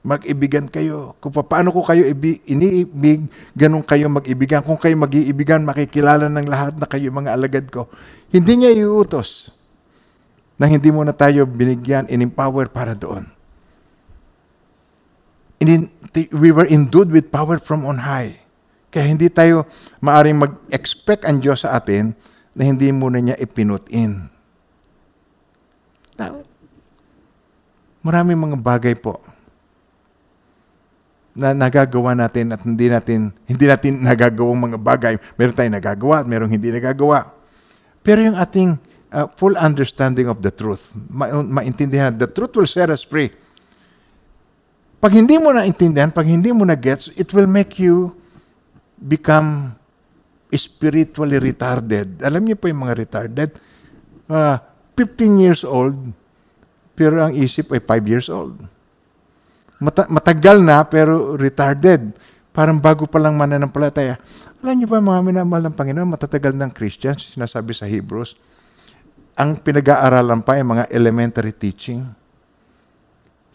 [0.00, 1.12] Mag-ibigan kayo.
[1.20, 4.64] Kung paano ko kayo ibi, iniibig, ganun kayo mag-ibigan.
[4.64, 7.84] Kung kayo mag-iibigan, makikilala ng lahat na kayo mga alagad ko.
[8.32, 9.52] Hindi niya iutos
[10.56, 13.28] na hindi mo na tayo binigyan, in-empower para doon.
[15.60, 15.92] In,
[16.32, 18.40] we were endued with power from on high.
[18.88, 19.68] Kaya hindi tayo
[20.00, 22.16] maaring mag-expect ang Diyos sa atin
[22.56, 24.32] na hindi muna niya ipinutin.
[26.16, 26.40] Now,
[28.00, 29.20] maraming mga bagay po
[31.40, 35.14] na nagagawa natin at hindi natin hindi natin nagagawang mga bagay.
[35.40, 37.32] Meron tayong nagagawa at merong hindi nagagawa.
[38.04, 38.76] Pero yung ating
[39.08, 43.32] uh, full understanding of the truth, ma- maintindihan, the truth will set us free.
[45.00, 48.12] Pag hindi mo na intindihan, pag hindi mo na gets, it will make you
[49.00, 49.72] become
[50.52, 52.20] spiritually retarded.
[52.20, 53.50] Alam niyo po yung mga retarded?
[54.28, 54.60] Uh,
[55.00, 55.96] 15 years old,
[56.92, 58.60] pero ang isip ay 5 years old.
[59.80, 62.12] Mata- matagal na, pero retarded.
[62.52, 64.20] Parang bago pa lang mananampalataya.
[64.60, 68.36] Alam niyo pa mga minamahal ng Panginoon, matatagal ng Christians, sinasabi sa Hebrews,
[69.32, 72.04] ang pinag-aaralan pa ay mga elementary teaching.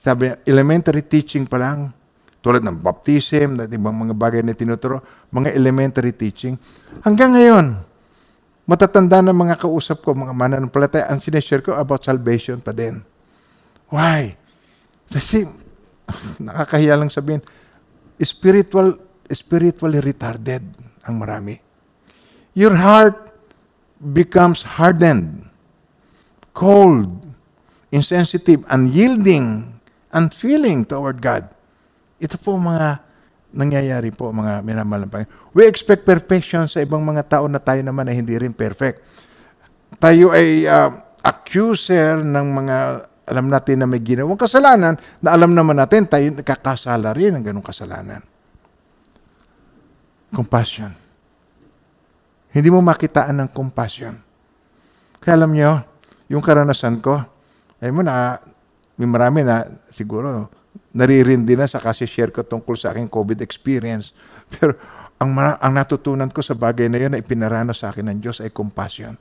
[0.01, 1.93] Sabi, elementary teaching pa lang,
[2.41, 6.57] tulad ng baptism, at ibang mga bagay na tinuturo, mga elementary teaching.
[7.05, 7.77] Hanggang ngayon,
[8.65, 13.05] matatanda na mga kausap ko, mga mananampalataya, ang sineshare ko about salvation pa din.
[13.93, 14.33] Why?
[15.09, 15.45] Kasi,
[16.47, 17.41] nakakahiya lang sabihin,
[18.21, 18.97] spiritual,
[19.29, 20.63] spiritually retarded
[21.05, 21.59] ang marami.
[22.55, 23.35] Your heart
[23.99, 25.43] becomes hardened,
[26.55, 27.11] cold,
[27.91, 29.75] insensitive, unyielding,
[30.15, 31.51] unfeeling toward God.
[32.19, 33.03] Ito po mga
[33.55, 35.33] nangyayari po mga minamahal ng Panginoon.
[35.55, 38.99] We expect perfection sa ibang mga tao na tayo naman ay hindi rin perfect.
[39.95, 40.91] Tayo ay uh,
[41.23, 42.77] accuser ng mga
[43.25, 47.65] alam natin na may ginawang kasalanan na alam naman natin tayo nakakasala rin ng ganong
[47.65, 48.21] kasalanan.
[50.29, 50.93] Compassion.
[52.53, 54.15] Hindi mo makitaan ng compassion.
[55.19, 55.81] Kaya alam nyo,
[56.29, 57.19] yung karanasan ko,
[57.81, 58.39] ay mo na,
[58.95, 60.47] may marami na siguro
[60.95, 64.15] naririndi na sa kasi share ko tungkol sa aking COVID experience.
[64.53, 64.77] Pero
[65.19, 68.53] ang, ang natutunan ko sa bagay na yun na ipinarana sa akin ng Diyos ay
[68.53, 69.17] compassion.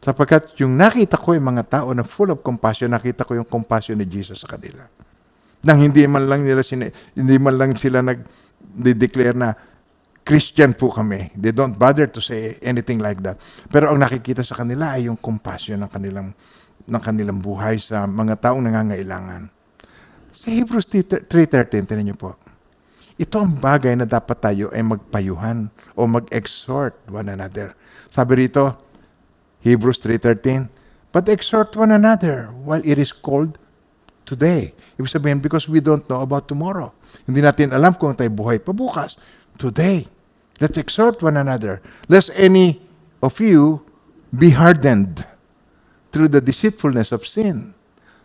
[0.00, 4.00] Sapagkat yung nakita ko yung mga tao na full of compassion, nakita ko yung compassion
[4.00, 4.88] ni Jesus sa kanila.
[5.60, 9.52] Nang hindi man lang nila sina, hindi man lang sila nag-declare na
[10.24, 11.36] Christian po kami.
[11.36, 13.36] They don't bother to say anything like that.
[13.68, 16.32] Pero ang nakikita sa kanila ay yung compassion ng kanilang
[16.88, 19.52] ng kanilang buhay sa mga taong nangangailangan.
[20.32, 22.40] Sa Hebrews 3.13, tinan niyo po.
[23.20, 27.76] Ito ang bagay na dapat tayo ay magpayuhan o mag-exhort one another.
[28.08, 28.89] Sabi rito,
[29.60, 30.68] Hebrews 3.13,
[31.10, 33.58] But exhort one another while it is called
[34.24, 34.72] today.
[34.96, 36.94] Ibig sabihin, because we don't know about tomorrow.
[37.26, 39.18] Hindi natin alam kung tayo buhay pa bukas.
[39.58, 40.06] Today,
[40.62, 41.82] let's exhort one another.
[42.06, 42.80] Lest any
[43.20, 43.84] of you
[44.30, 45.26] be hardened
[46.14, 47.74] through the deceitfulness of sin.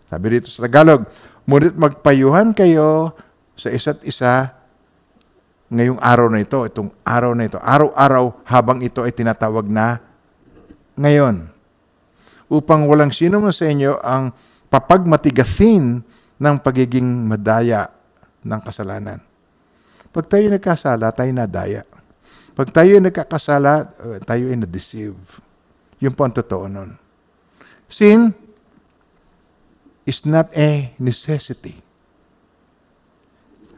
[0.06, 1.10] Sabi rito sa Tagalog,
[1.46, 3.14] Ngunit magpayuhan kayo
[3.54, 4.50] sa isa't isa
[5.70, 10.02] ngayong araw na ito, itong araw na ito, araw-araw habang ito ay tinatawag na
[10.96, 11.52] ngayon.
[12.46, 14.32] Upang walang sino man sa inyo ang
[14.70, 16.04] papagmatigasin
[16.36, 17.90] ng pagiging madaya
[18.44, 19.20] ng kasalanan.
[20.12, 21.84] Pag tayo nagkasala, tayo nadaya.
[22.56, 23.92] Pag tayo nagkakasala,
[24.24, 25.20] tayo ay na-deceive.
[26.00, 26.96] Yun po ang totoo nun.
[27.92, 28.32] Sin
[30.08, 31.82] is not a necessity.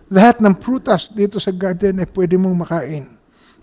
[0.07, 3.05] Lahat ng prutas dito sa garden ay pwede mong makain.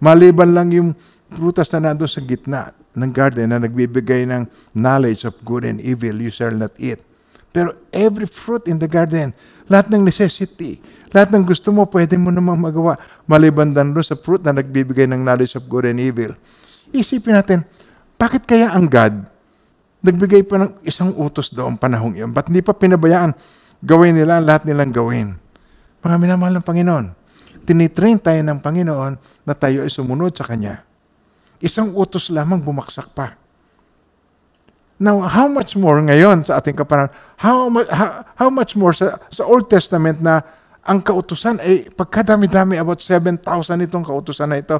[0.02, 0.90] Maliban lang yung
[1.30, 6.14] prutas na nandun sa gitna ng garden na nagbibigay ng knowledge of good and evil,
[6.14, 7.02] you shall not eat.
[7.54, 9.30] Pero every fruit in the garden,
[9.70, 10.82] lahat ng necessity,
[11.14, 12.98] lahat ng gusto mo, pwede mo namang magawa.
[13.30, 16.34] Maliban doon sa fruit na nagbibigay ng knowledge of good and evil.
[16.90, 17.62] Isipin natin,
[18.14, 19.26] Bakit kaya ang God
[20.04, 22.30] nagbigay pa ng isang utos doon panahong iyon?
[22.30, 23.34] Ba't hindi pa pinabayaan
[23.82, 25.34] gawin nila ang lahat nilang gawin?
[26.04, 27.06] Mga minamahal ng Panginoon,
[27.64, 29.12] tinitrain tayo ng Panginoon
[29.48, 30.84] na tayo ay sumunod sa Kanya.
[31.62, 33.38] Isang utos lamang bumaksak pa.
[34.94, 37.10] Now, how much more ngayon sa ating kapanan?
[37.34, 40.40] How, mu- how, how much more sa, sa Old Testament na
[40.84, 43.40] ang kautusan ay pagkadami-dami, about 7,000
[43.88, 44.78] itong kautusan na ito.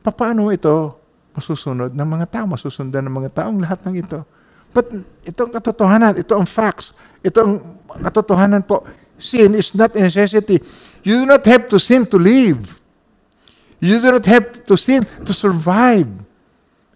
[0.00, 0.96] Paano ito
[1.34, 4.22] masusunod ng mga tao, masusundan ng mga taong lahat ng ito?
[4.70, 4.86] But
[5.26, 8.86] itong katotohanan, ito ang facts, ito ang katotohanan po.
[9.18, 10.62] Sin is not a necessity.
[11.02, 12.62] You do not have to sin to live.
[13.80, 16.08] You do not have to sin to survive.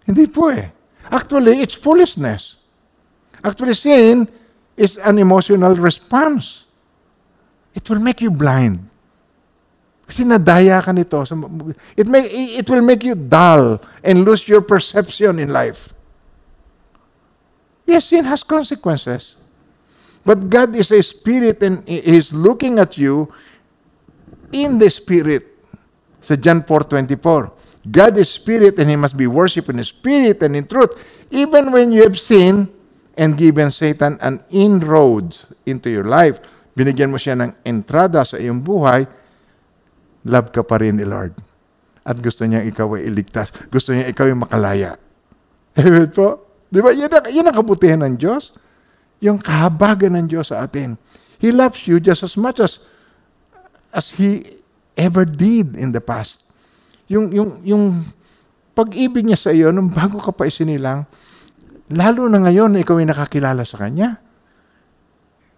[0.05, 0.69] Hindi po eh.
[1.11, 2.57] Actually, it's foolishness.
[3.43, 4.27] Actually, sin
[4.77, 6.65] is an emotional response.
[7.75, 8.89] It will make you blind.
[10.07, 11.23] Kasi nadaya ka nito.
[11.95, 12.27] It, may,
[12.59, 15.93] it will make you dull and lose your perception in life.
[17.85, 19.35] Yes, sin has consequences.
[20.25, 23.33] But God is a spirit and He is looking at you
[24.51, 25.50] in the spirit.
[26.21, 30.69] Sa John 4.24, God is spirit and He must be worshipped in spirit and in
[30.69, 30.93] truth.
[31.33, 32.69] Even when you have sinned
[33.17, 36.37] and given Satan an inroad into your life,
[36.77, 39.09] binigyan mo siya ng entrada sa iyong buhay,
[40.29, 41.33] love ka pa rin ni Lord.
[42.05, 43.49] At gusto niya ikaw ay iligtas.
[43.69, 44.91] Gusto niya ikaw ay makalaya.
[45.81, 46.61] Amen po?
[46.69, 46.93] Di ba?
[46.93, 48.53] Yan ang, yan ang kabutihan ng Diyos.
[49.21, 50.97] Yung kahabagan ng Diyos sa atin.
[51.41, 52.81] He loves you just as much as
[53.93, 54.60] as He
[55.01, 56.45] ever did in the past.
[57.09, 57.83] Yung, yung, yung
[58.77, 61.09] pag-ibig niya sa iyo, nung bago ka pa isinilang,
[61.89, 64.21] lalo na ngayon na ikaw ay nakakilala sa Kanya.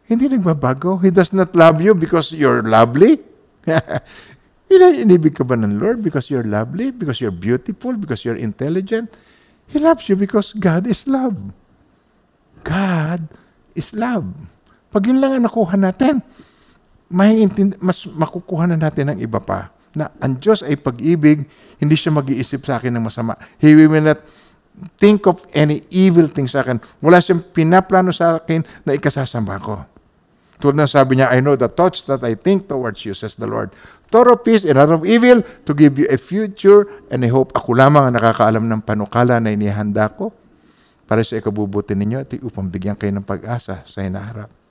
[0.08, 1.00] Hindi nagbabago.
[1.04, 3.20] He does not love you because you're lovely.
[4.74, 9.14] Inibig ka ba ng Lord because you're lovely, because you're beautiful, because you're intelligent?
[9.70, 11.38] He loves you because God is love.
[12.66, 13.30] God
[13.78, 14.28] is love.
[14.90, 16.22] Pag yun lang ang nakuha natin,
[17.14, 19.70] may intindi, mas makukuha na natin ng iba pa.
[19.94, 21.46] Na ang Diyos ay pag-ibig,
[21.78, 23.38] hindi siya mag-iisip sa akin ng masama.
[23.62, 24.26] He will not
[24.98, 26.82] think of any evil thing sa akin.
[26.98, 29.86] Wala siyang pinaplano sa akin na ikasasama ko.
[30.58, 33.46] Tulad ng sabi niya, I know the thoughts that I think towards you, says the
[33.46, 33.70] Lord.
[34.14, 37.54] Of peace and not of evil, to give you a future and a hope.
[37.58, 40.30] Ako lamang ang nakakaalam ng panukala na inihanda ko
[41.10, 44.63] para sa ikabubuti ninyo at upang bigyan kayo ng pag-asa sa hinaharap.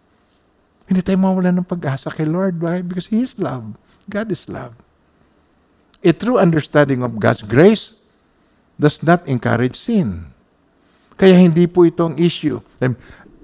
[0.87, 2.59] Hindi tayo mawala ng pag-asa kay Lord.
[2.59, 2.83] Why?
[2.83, 3.77] Because He is love.
[4.11, 4.75] God is love.
[6.03, 7.95] A true understanding of God's grace
[8.75, 10.27] does not encourage sin.
[11.15, 12.59] Kaya hindi po ito ang issue.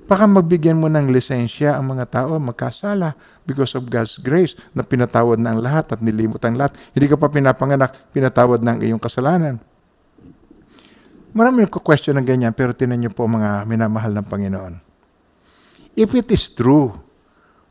[0.08, 3.12] Baka magbigyan mo ng lisensya ang mga tao magkasala
[3.44, 6.74] because of God's grace na pinatawad na ang lahat at nilimot ang lahat.
[6.96, 9.60] Hindi ka pa pinapanganak, pinatawad na ang iyong kasalanan.
[11.36, 14.74] Marami nagko-question ng ganyan, pero tinan niyo po mga minamahal ng Panginoon.
[15.92, 16.96] If it is true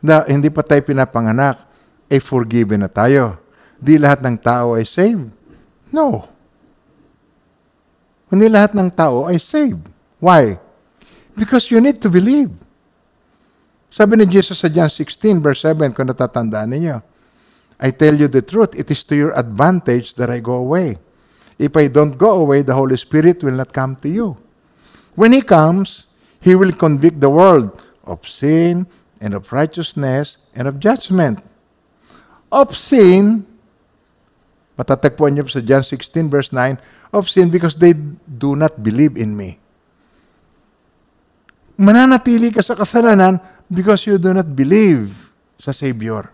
[0.08, 1.68] na hindi pa tayo pinapanganak,
[2.08, 3.36] ay forgiven na tayo.
[3.76, 5.28] Di lahat ng tao ay saved.
[5.92, 6.24] No.
[8.32, 9.84] Hindi lahat ng tao ay saved.
[10.24, 10.56] Why?
[11.36, 12.50] Because you need to believe.
[13.92, 16.98] Sabi ni Jesus sa John 16 verse 7, kung natatandaan ninyo,
[17.78, 20.98] I tell you the truth, it is to your advantage that I go away.
[21.62, 24.38] If I don't go away, the Holy Spirit will not come to you.
[25.14, 26.10] When He comes,
[26.42, 27.74] He will convict the world
[28.06, 28.90] of sin
[29.20, 31.42] and of righteousness and of judgment.
[32.52, 33.44] Of sin,
[34.80, 36.80] matatagpuan niyo sa John 16 verse 9,
[37.12, 37.96] of sin because they
[38.26, 39.60] do not believe in me.
[41.78, 43.38] Mananatili ka sa kasalanan
[43.70, 45.14] because you do not believe
[45.62, 46.34] sa Savior.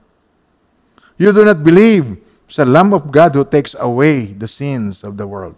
[1.19, 2.17] You do not believe
[2.47, 5.57] sa Lamb of God who takes away the sins of the world.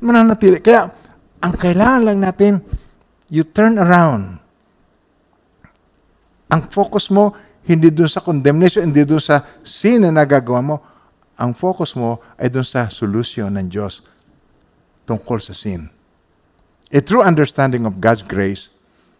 [0.00, 0.64] Mananatili.
[0.64, 0.88] Kaya,
[1.44, 2.52] ang kailangan lang natin,
[3.28, 4.40] you turn around.
[6.54, 7.34] Ang focus mo,
[7.66, 10.76] hindi dun sa condemnation, hindi dun sa sin na nagagawa mo.
[11.34, 14.06] Ang focus mo ay dun sa solution ng Diyos
[15.02, 15.90] tungkol sa sin.
[16.94, 18.70] A true understanding of God's grace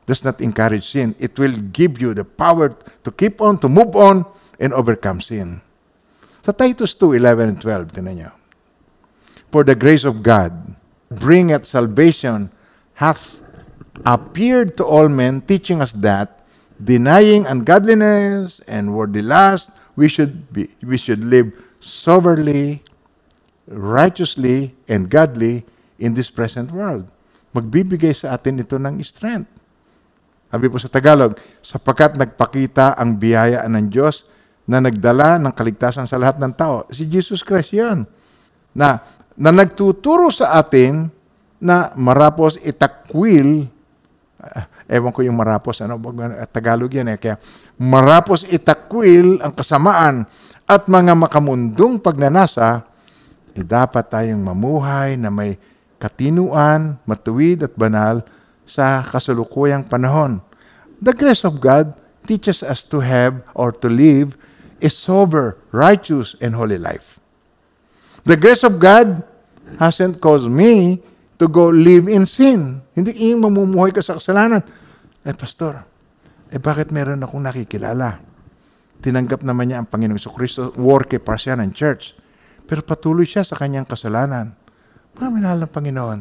[0.07, 1.19] does not encourage sin.
[1.19, 2.71] It will give you the power
[3.03, 4.23] to keep on, to move on,
[4.63, 5.59] and overcome sin.
[6.47, 8.31] Sa Titus 2, 11 and 12, tinan nyo.
[9.51, 10.55] For the grace of God,
[11.11, 12.55] bring at salvation,
[13.03, 13.43] hath
[14.07, 16.44] appeared to all men, teaching us that,
[16.83, 22.83] denying ungodliness and worldly lust, we should, be, we should live soberly,
[23.69, 25.65] righteously, and godly
[25.99, 27.07] in this present world
[27.55, 29.49] magbibigay sa atin ito ng strength.
[30.51, 34.27] Sabi po sa Tagalog, sapagkat nagpakita ang biyaya ng Diyos
[34.67, 36.87] na nagdala ng kaligtasan sa lahat ng tao.
[36.91, 38.07] Si Jesus Christ yan.
[38.75, 39.03] Na,
[39.39, 41.11] na nagtuturo sa atin
[41.63, 43.71] na marapos itakwil
[44.45, 47.37] ah, ewan ko yung marapos ano bag- Tagalog yan eh kaya
[47.81, 50.29] marapos itakwil ang kasamaan
[50.69, 52.85] at mga makamundong pagnanasa
[53.55, 55.57] eh, dapat tayong mamuhay na may
[56.03, 58.21] katinuan, matuwid at banal
[58.69, 60.43] sa kasalukuyang panahon.
[61.01, 61.95] The grace of God
[62.29, 64.37] teaches us to have or to live
[64.81, 67.21] a sober, righteous, and holy life.
[68.25, 69.23] The grace of God
[69.81, 71.01] hasn't caused me
[71.45, 72.81] to go live in sin.
[72.97, 74.65] Hindi yung mamumuhay ka sa kasalanan.
[75.21, 75.85] Eh, pastor,
[76.49, 78.25] eh bakit meron akong nakikilala?
[79.05, 82.17] Tinanggap naman niya ang Panginoong Kristo, worker siya ng church.
[82.65, 84.57] Pero patuloy siya sa kanyang kasalanan.
[85.21, 86.21] Mga minahal ng Panginoon.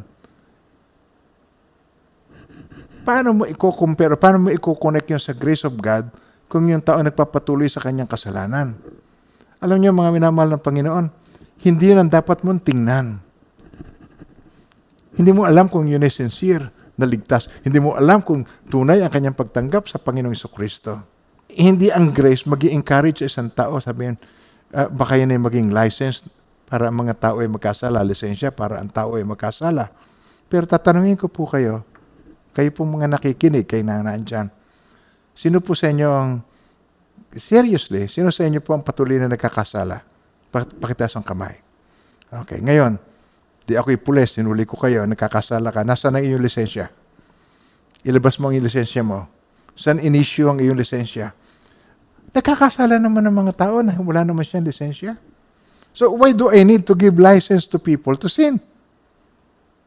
[3.08, 6.12] Paano mo i-compare, paano mo i-connect yun sa grace of God
[6.52, 8.76] kung yung tao nagpapatuloy sa kanyang kasalanan?
[9.64, 11.06] Alam niyo mga minamahal ng Panginoon,
[11.64, 13.23] hindi yun ang dapat mong tingnan.
[15.14, 17.50] Hindi mo alam kung yun ay sincere na ligtas.
[17.62, 21.02] Hindi mo alam kung tunay ang kanyang pagtanggap sa Panginoong Kristo.
[21.54, 24.18] Hindi ang grace mag encourage sa isang tao, sabihin,
[24.74, 26.26] uh, baka yan ay maging license
[26.66, 29.94] para ang mga tao ay magkasala, lisensya para ang tao ay magkasala.
[30.50, 31.86] Pero tatanungin ko po kayo,
[32.58, 34.48] kayo po mga nakikinig kay nanaan dyan,
[35.38, 36.42] sino po sa inyo ang,
[37.38, 40.02] seriously, sino sa inyo po ang patuloy na nagkakasala?
[40.54, 41.58] Pakitaas ang kamay.
[42.34, 42.98] Okay, ngayon,
[43.64, 46.92] di ako'y pulis, sinuli ko kayo, nagkakasala ka, nasa na iyong lisensya?
[48.04, 49.26] Ilabas mo ang iyong lisensya mo.
[49.74, 51.32] Saan in-issue ang iyong lisensya?
[52.36, 55.16] Nagkakasala naman ng mga tao na wala naman siyang lisensya.
[55.94, 58.58] So why do I need to give license to people to sin?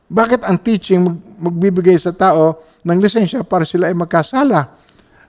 [0.07, 4.71] Bakit ang teaching mag- magbibigay sa tao ng lisensya para sila ay magkasala?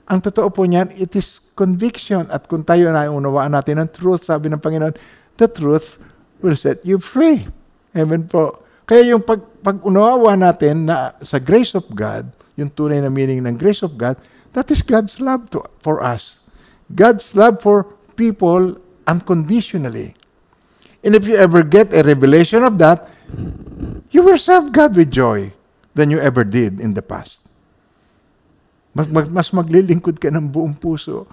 [0.08, 2.30] Ang totoo po niyan, it is conviction.
[2.30, 4.94] At kung tayo na unawaan natin ang truth, sabi ng Panginoon,
[5.36, 6.00] the truth
[6.40, 7.50] will set you free.
[7.98, 8.62] Amen po.
[8.86, 13.58] Kaya yung pag, pag-unawa natin na sa grace of God, yung tunay na meaning ng
[13.58, 14.16] grace of God,
[14.54, 16.38] that is God's love to, for us.
[16.94, 18.78] God's love for people
[19.10, 20.14] unconditionally.
[21.02, 23.10] And if you ever get a revelation of that,
[24.14, 25.52] you will serve God with joy
[25.98, 27.44] than you ever did in the past.
[28.94, 31.28] Mas, mag, mas maglilingkod ka ng buong puso.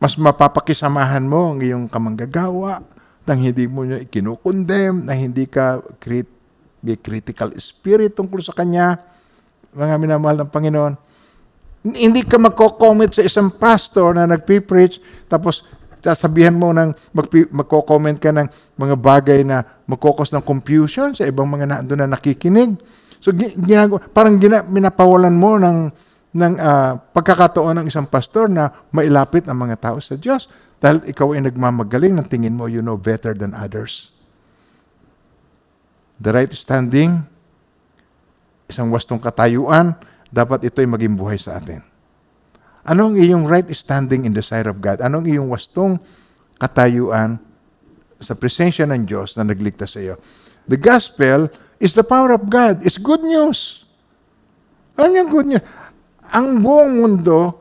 [0.00, 2.82] Mas mapapakisamahan mo ang iyong kamanggagawa
[3.24, 6.28] nang hindi mo niya ikinukondem, na hindi ka crit,
[6.84, 9.00] may critical spirit tungkol sa Kanya,
[9.72, 10.94] mga minamahal ng Panginoon.
[11.84, 15.64] Hindi ka magko-comment sa isang pastor na nagpipreach, tapos
[16.04, 16.92] sasabihan mo ng
[17.48, 22.20] magko-comment ka ng mga bagay na magkokos ng confusion sa ibang mga na, doon na
[22.20, 22.76] nakikinig.
[23.24, 25.88] So ginagawa, parang gina, minapawalan mo ng
[26.34, 30.50] ng uh, pagkakataon ng isang pastor na mailapit ang mga tao sa Diyos
[30.82, 34.10] dahil ikaw ay nagmamagaling ng tingin mo you know better than others.
[36.18, 37.22] The right standing,
[38.66, 39.94] isang wastong katayuan,
[40.34, 41.86] dapat ito'y maging buhay sa atin.
[42.84, 45.00] Anong iyong right standing in the sight of God?
[45.00, 45.96] Anong iyong wastong
[46.58, 47.38] katayuan
[48.18, 50.18] sa presensya ng Diyos na nagligtas sa iyo?
[50.66, 51.46] The gospel
[51.78, 52.82] is the power of God.
[52.82, 53.86] It's good news.
[54.98, 55.64] Ano yung good news?
[56.32, 57.58] Ang buong mundo,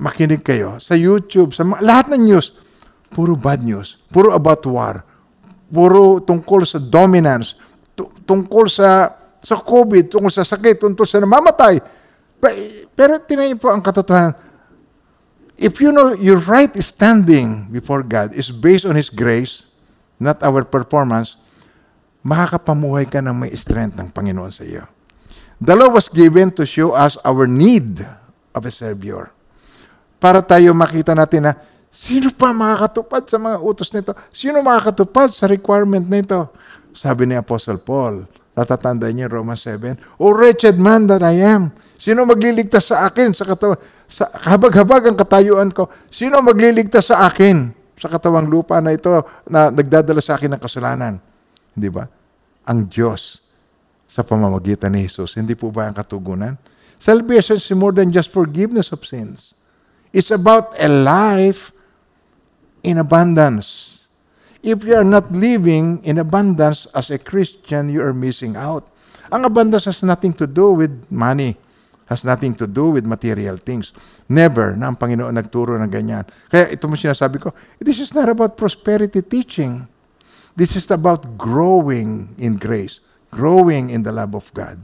[0.00, 2.56] makinig kayo, sa YouTube, sa lahat ng news,
[3.12, 4.00] puro bad news.
[4.10, 5.06] Puro about war.
[5.70, 7.54] Puro tungkol sa dominance.
[8.26, 12.00] Tungkol sa sa COVID, tungkol sa sakit, tungkol sa namamatay
[12.96, 14.34] pero tinayin po ang katotohanan.
[15.60, 19.68] If you know your right standing before God is based on His grace,
[20.16, 21.36] not our performance,
[22.24, 24.88] makakapamuhay ka ng may strength ng Panginoon sa iyo.
[25.60, 28.00] The law was given to show us our need
[28.56, 29.28] of a Savior.
[30.16, 31.52] Para tayo makita natin na
[31.92, 34.16] sino pa makakatupad sa mga utos nito?
[34.32, 36.48] Sino makakatupad sa requirement nito?
[36.96, 38.24] Sabi ni Apostle Paul,
[38.56, 43.44] natatandaan niya Romans 7, O wretched man that I am, Sino magliligtas sa akin sa
[43.44, 43.76] katawan?
[44.08, 45.92] Sa habag-habag ang katayuan ko.
[46.08, 49.12] Sino magliligtas sa akin sa katawang lupa na ito
[49.44, 51.20] na nagdadala sa akin ng kasalanan?
[51.76, 52.08] Hindi ba?
[52.64, 53.39] Ang Diyos
[54.10, 55.38] sa pamamagitan ni Jesus.
[55.38, 56.58] Hindi po ba ang katugunan?
[56.98, 59.54] Salvation is more than just forgiveness of sins.
[60.10, 61.70] It's about a life
[62.82, 64.02] in abundance.
[64.60, 68.84] If you are not living in abundance as a Christian, you are missing out.
[69.32, 71.56] Ang abundance has nothing to do with money
[72.10, 73.94] has nothing to do with material things.
[74.26, 76.26] Never na ang Panginoon nagturo ng ganyan.
[76.50, 79.86] Kaya ito mo sinasabi ko, this is not about prosperity teaching.
[80.58, 82.98] This is about growing in grace,
[83.30, 84.78] growing in the love of God.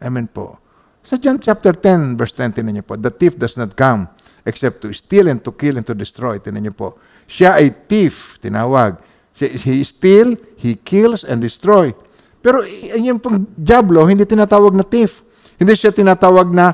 [0.00, 0.60] Amen po.
[1.06, 4.10] Sa John chapter 10, verse 10, tinan niyo po, the thief does not come
[4.42, 6.42] except to steal and to kill and to destroy.
[6.42, 6.98] Tinan niyo po.
[7.30, 8.98] Siya ay thief, tinawag.
[9.36, 11.92] He steal, he kills, and destroy.
[12.40, 12.64] Pero
[12.96, 15.22] yung pang Diablo, hindi tinatawag na thief.
[15.60, 16.72] Hindi siya tinatawag na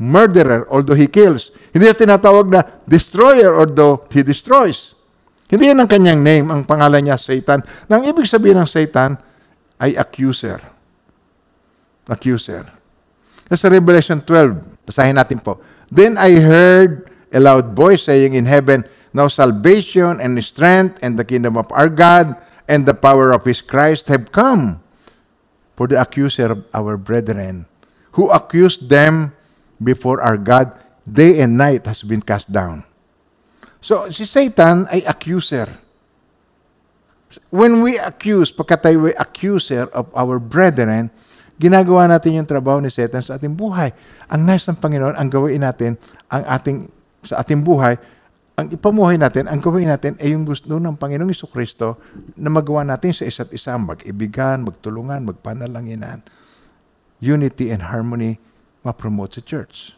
[0.00, 1.52] murderer, although he kills.
[1.70, 4.96] Hindi siya tinatawag na destroyer, although he destroys.
[5.46, 6.48] Hindi yan ang kanyang name.
[6.48, 7.60] Ang pangalan niya, Satan.
[7.86, 9.20] Nang ibig sabihin ng Satan
[9.80, 10.60] ay accuser.
[12.06, 12.68] Accuser.
[13.50, 15.58] Sa Revelation 12, basahin natin po.
[15.90, 21.26] Then I heard a loud voice saying in heaven, Now salvation and strength and the
[21.26, 22.38] kingdom of our God
[22.70, 24.78] and the power of his Christ have come.
[25.74, 27.66] For the accuser of our brethren,
[28.12, 29.32] who accused them
[29.82, 30.76] before our God
[31.08, 32.84] day and night has been cast down.
[33.80, 35.72] So, si Satan ay accuser.
[37.54, 41.14] When we accuse, pagka tayo ay accuser of our brethren,
[41.60, 43.94] ginagawa natin yung trabaho ni Satan sa ating buhay.
[44.26, 45.94] Ang nice ng Panginoon, ang gawin natin,
[46.26, 46.90] ang ating,
[47.22, 47.94] sa ating buhay,
[48.58, 51.96] ang ipamuhay natin, ang gawin natin ay yung gusto ng Panginoong Iso Kristo
[52.34, 56.20] na magawa natin sa isa't isa, mag-ibigan, magtulungan, magpanalanginan.
[57.20, 58.40] Unity and harmony
[58.80, 59.92] ma-promote sa church.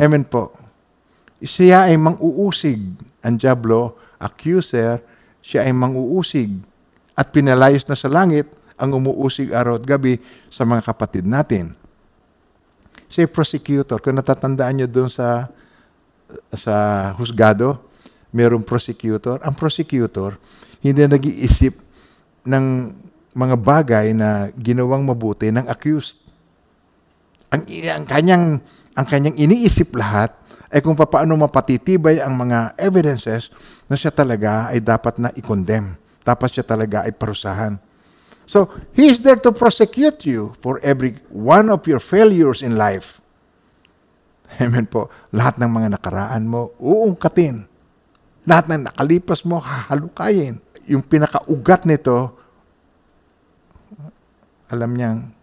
[0.00, 0.52] Amen po.
[1.40, 2.80] Siya ay mang-uusig.
[3.20, 5.00] Ang Diablo, accuser,
[5.40, 6.52] siya ay mang-uusig.
[7.16, 8.48] At pinalayos na sa langit
[8.80, 10.16] ang umuusig araw at gabi
[10.48, 11.76] sa mga kapatid natin.
[13.12, 14.00] Siya prosecutor.
[14.00, 15.50] Kung natatandaan nyo doon sa
[16.54, 17.76] sa husgado,
[18.30, 19.42] mayroong prosecutor.
[19.42, 20.38] Ang prosecutor,
[20.78, 21.74] hindi nag-iisip
[22.46, 22.64] ng
[23.34, 26.22] mga bagay na ginawang mabuti ng accused.
[27.50, 28.44] Ang, ang kanyang
[28.94, 30.34] ang kanyang iniisip lahat
[30.70, 33.50] ay kung paano mapatitibay ang mga evidences
[33.90, 35.98] na siya talaga ay dapat na i-condemn.
[36.22, 37.74] Dapat siya talaga ay parusahan.
[38.46, 43.18] So, He is there to prosecute you for every one of your failures in life.
[44.62, 45.10] Amen po.
[45.34, 47.66] Lahat ng mga nakaraan mo, uungkatin.
[48.46, 50.58] Lahat ng nakalipas mo, hahalukayin.
[50.86, 52.34] Yung pinakaugat nito,
[54.70, 55.34] alam niyang,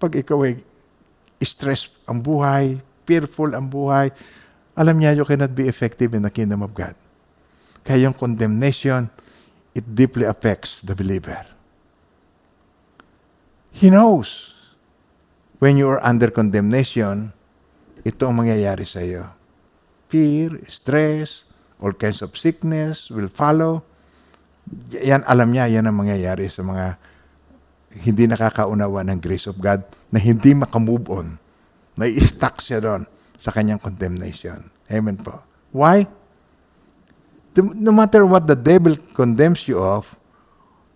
[0.00, 0.60] pag ikaw ay
[1.44, 4.08] stress ang buhay, fearful ang buhay,
[4.74, 6.98] alam niya you cannot be effective in the kingdom of God.
[7.86, 9.10] Kaya yung condemnation,
[9.74, 11.46] it deeply affects the believer.
[13.74, 14.54] He knows
[15.58, 17.34] when you are under condemnation,
[18.02, 19.30] ito ang mangyayari sa iyo.
[20.10, 21.46] Fear, stress,
[21.78, 23.82] all kinds of sickness will follow.
[24.94, 26.98] Yan, alam niya, yan ang mangyayari sa mga
[27.94, 31.38] hindi nakakaunawa ng grace of God na hindi makamove on.
[31.94, 33.06] Na stuck siya doon
[33.38, 34.70] sa kanyang condemnation.
[34.90, 35.40] Amen po.
[35.74, 36.06] Why?
[37.56, 40.18] No matter what the devil condemns you of,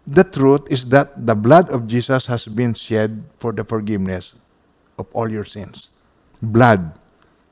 [0.08, 4.34] the truth is that the blood of Jesus has been shed for the forgiveness
[4.96, 5.92] of all your sins.
[6.40, 6.96] Blood.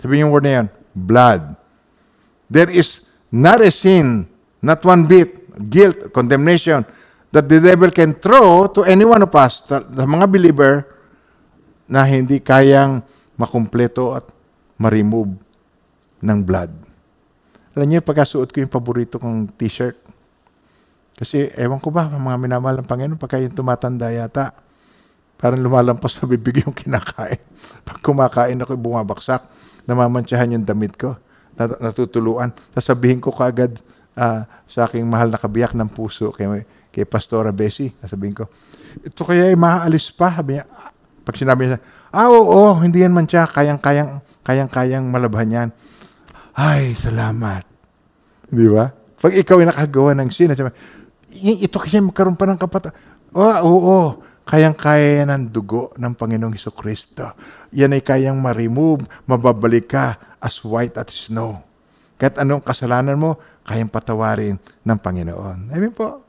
[0.02, 1.54] Sabihin yung word na yan, blood.
[2.50, 4.26] There is not a sin,
[4.62, 6.84] not one bit, guilt, condemnation,
[7.32, 10.74] that the devil can throw to any one of us, the mga believer,
[11.86, 13.02] na hindi kayang
[13.38, 14.26] makumpleto at
[14.76, 15.36] ma-remove
[16.20, 16.72] ng blood.
[17.76, 19.96] Alam niyo, pagkasuot ko yung paborito kong t-shirt,
[21.16, 24.52] kasi ewan ko ba, mga minamahal ng Panginoon, pagka yung tumatanda yata,
[25.40, 27.40] parang lumalampas sa bibig yung kinakain.
[27.88, 29.48] Pag kumakain ako, bumabaksak,
[29.88, 31.16] namamantsahan yung damit ko,
[31.56, 32.52] nat- natutuluan.
[32.76, 33.80] Sasabihin ko kaagad
[34.12, 37.96] ah, sa aking mahal na kabiyak ng puso kay, kay Pastora Bessie.
[38.04, 38.44] Sasabihin ko,
[39.00, 40.36] ito kaya ay maaalis pa.
[40.36, 40.68] Sabi niya,
[41.24, 41.80] pag sinabi niya,
[42.12, 45.68] ah, oo, hindi yan mantsa, kayang-kayang, kayang-kayang malabhan yan.
[46.54, 47.66] Ay, salamat.
[48.46, 48.94] Di ba?
[49.18, 50.70] Pag ikaw ay nakagawa ng sin, sabi,
[51.34, 52.94] "Y- ito kasi magkaroon pa ng kapata.
[53.34, 53.98] Oh, oo,
[54.46, 57.34] kayang-kaya yan ng dugo ng Panginoong Heso Kristo.
[57.74, 61.58] Yan ay kayang ma-remove, mababalik ka as white as snow.
[62.16, 63.36] Kahit anong kasalanan mo,
[63.66, 65.74] kayang patawarin ng Panginoon.
[65.74, 66.22] Amen po.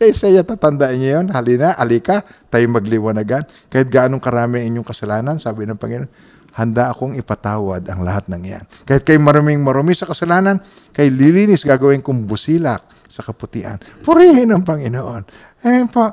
[0.00, 1.26] Kaya saya tatandaan niyo yun.
[1.30, 3.46] Halina, alika, tayo magliwanagan.
[3.70, 6.10] Kahit gaanong karami ang inyong kasalanan, sabi ng Panginoon,
[6.56, 8.64] handa akong ipatawad ang lahat ng iyan.
[8.88, 10.56] Kahit kayo maruming marumi sa kasalanan,
[10.96, 12.80] kay lilinis gagawin kong busilak
[13.12, 13.76] sa kaputian.
[14.00, 15.22] Purihin ang Panginoon.
[15.60, 16.08] Amen po.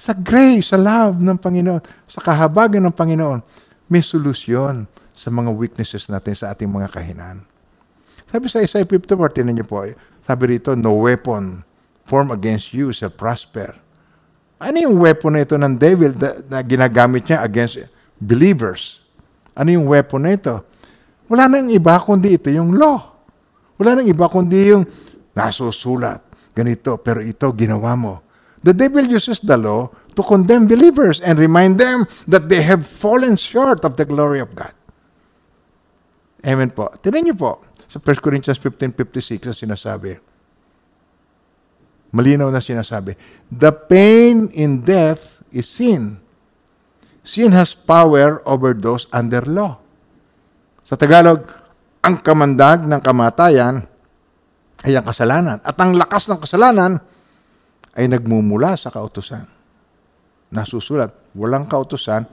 [0.00, 3.44] Sa grace, sa love ng Panginoon, sa kahabagan ng Panginoon,
[3.84, 7.44] may solusyon sa mga weaknesses natin sa ating mga kahinaan.
[8.32, 9.84] Sabi sa Isaiah 54, tinan niyo po,
[10.24, 11.60] sabi rito, no weapon
[12.08, 13.76] formed against you shall prosper.
[14.56, 17.84] Ano yung weapon na ito ng devil na, na ginagamit niya against
[18.20, 19.00] believers?
[19.56, 20.60] Ano yung weapon na ito?
[21.26, 23.18] Wala nang iba kundi ito yung law.
[23.80, 24.84] Wala nang iba kundi yung
[25.32, 26.20] nasusulat,
[26.52, 28.14] ganito, pero ito ginawa mo.
[28.60, 33.40] The devil uses the law to condemn believers and remind them that they have fallen
[33.40, 34.76] short of the glory of God.
[36.44, 36.92] Amen po.
[37.00, 40.30] Tinan niyo po, sa 1 Corinthians 15.56 ang sinasabi.
[42.10, 43.14] malinaw na sinasabi,
[43.48, 46.18] the pain in death is sin.
[47.30, 49.78] Sin has power over those under law.
[50.82, 51.46] Sa Tagalog,
[52.02, 53.86] ang kamandag ng kamatayan
[54.82, 55.62] ay ang kasalanan.
[55.62, 56.98] At ang lakas ng kasalanan
[57.94, 59.46] ay nagmumula sa kautusan.
[60.50, 62.26] Nasusulat, walang kautusan,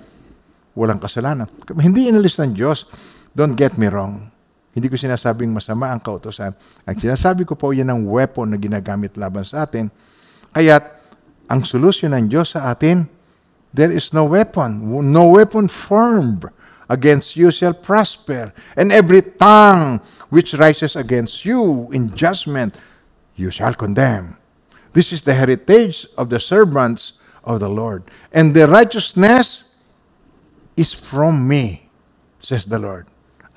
[0.73, 1.45] walang kasalanan.
[1.77, 2.89] Hindi inalis ng Diyos.
[3.37, 4.33] Don't get me wrong.
[4.73, 6.57] Hindi ko sinasabing masama ang kautosan.
[6.89, 9.93] Ang sinasabi ko po, yan ang weapon na ginagamit laban sa atin.
[10.57, 10.85] Kaya't,
[11.45, 13.16] ang solusyon ng Diyos sa atin,
[13.73, 15.11] there is no weapon.
[15.11, 16.45] No weapon formed
[16.89, 18.53] against you shall prosper.
[18.75, 22.75] And every tongue which rises against you in judgment,
[23.35, 24.37] you shall condemn.
[24.93, 28.03] This is the heritage of the servants of the Lord.
[28.31, 29.65] And the righteousness
[30.75, 31.89] is from me,
[32.39, 33.07] says the Lord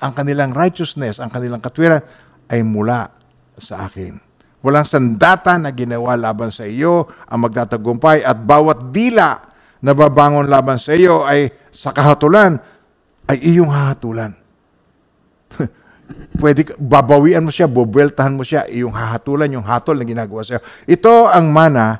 [0.01, 2.01] ang kanilang righteousness, ang kanilang katwiran
[2.49, 3.13] ay mula
[3.61, 4.17] sa akin.
[4.65, 9.50] Walang sandata na ginawa laban sa iyo ang magtatagumpay at bawat dila
[9.81, 12.61] na babangon laban sa iyo ay sa kahatulan
[13.25, 14.37] ay iyong hahatulan.
[16.41, 20.63] Pwede, babawian mo siya, bubweltahan mo siya, iyong hahatulan, yung hatol na ginagawa sa iyo.
[20.85, 21.99] Ito ang mana,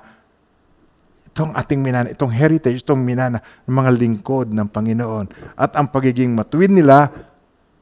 [1.31, 5.55] itong ating minana, itong heritage, itong minana ng mga lingkod ng Panginoon.
[5.55, 7.07] At ang pagiging matuwid nila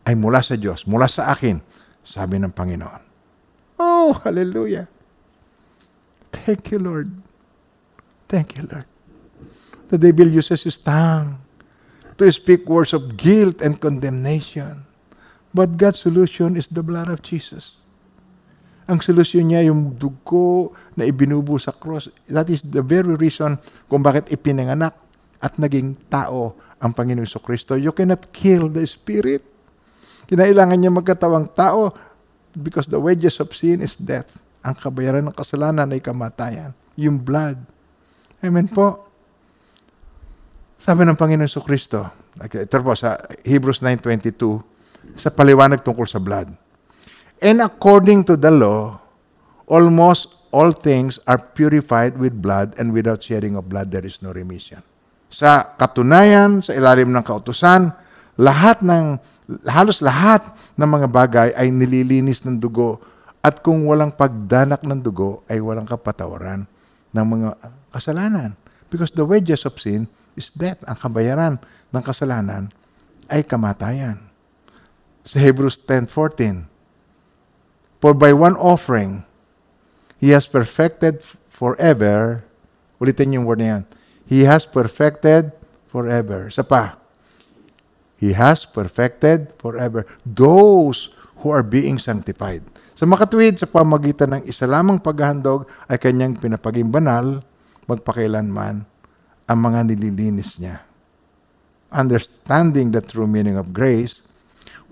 [0.06, 1.58] ay mula sa Diyos, mula sa akin,
[2.06, 3.02] sabi ng Panginoon.
[3.82, 4.86] Oh, hallelujah.
[6.34, 7.10] Thank you, Lord.
[8.30, 8.89] Thank you, Lord.
[9.90, 11.42] The devil uses his tongue
[12.22, 14.86] to speak words of guilt and condemnation.
[15.50, 17.82] But God's solution is the blood of Jesus.
[18.86, 22.10] Ang solusyon niya yung dugo na ibinubo sa cross.
[22.30, 23.58] That is the very reason
[23.90, 24.94] kung bakit ipinanganak
[25.42, 27.74] at naging tao ang Panginoon Kristo.
[27.74, 29.42] You cannot kill the Spirit.
[30.30, 31.94] Kinailangan niya magkatawang tao
[32.54, 34.38] because the wages of sin is death.
[34.62, 36.78] Ang kabayaran ng kasalanan ay kamatayan.
[36.94, 37.58] Yung blood.
[38.46, 39.09] Amen po.
[40.80, 42.08] Sabi ng Panginoon sa Kristo,
[42.40, 44.64] ito po sa Hebrews 9.22,
[45.20, 46.56] sa paliwanag tungkol sa blood.
[47.44, 48.96] And according to the law,
[49.68, 54.32] almost all things are purified with blood and without shedding of blood there is no
[54.32, 54.80] remission.
[55.28, 57.92] Sa katunayan, sa ilalim ng kautusan,
[58.40, 59.20] lahat ng
[59.68, 60.48] halos lahat
[60.80, 63.04] ng mga bagay ay nililinis ng dugo
[63.44, 66.64] at kung walang pagdanak ng dugo ay walang kapatawaran
[67.12, 67.50] ng mga
[67.92, 68.56] kasalanan.
[68.88, 70.82] Because the wages of sin is death.
[70.86, 71.56] Ang kabayaran
[71.94, 72.70] ng kasalanan
[73.30, 74.20] ay kamatayan.
[75.24, 76.66] Sa Hebrews 10.14,
[78.02, 79.24] For by one offering,
[80.20, 82.44] He has perfected forever,
[83.00, 83.84] ulitin yung word na yan,
[84.28, 85.56] He has perfected
[85.88, 86.52] forever.
[86.52, 87.00] Sa pa,
[88.20, 92.64] He has perfected forever those who are being sanctified.
[93.00, 97.40] Sa makatuwid sa pamagitan ng isa lamang paghahandog ay kanyang pinapaging banal
[97.88, 98.84] magpakailanman
[99.50, 100.86] ang mga nililinis niya.
[101.89, 104.22] Understanding the true meaning of grace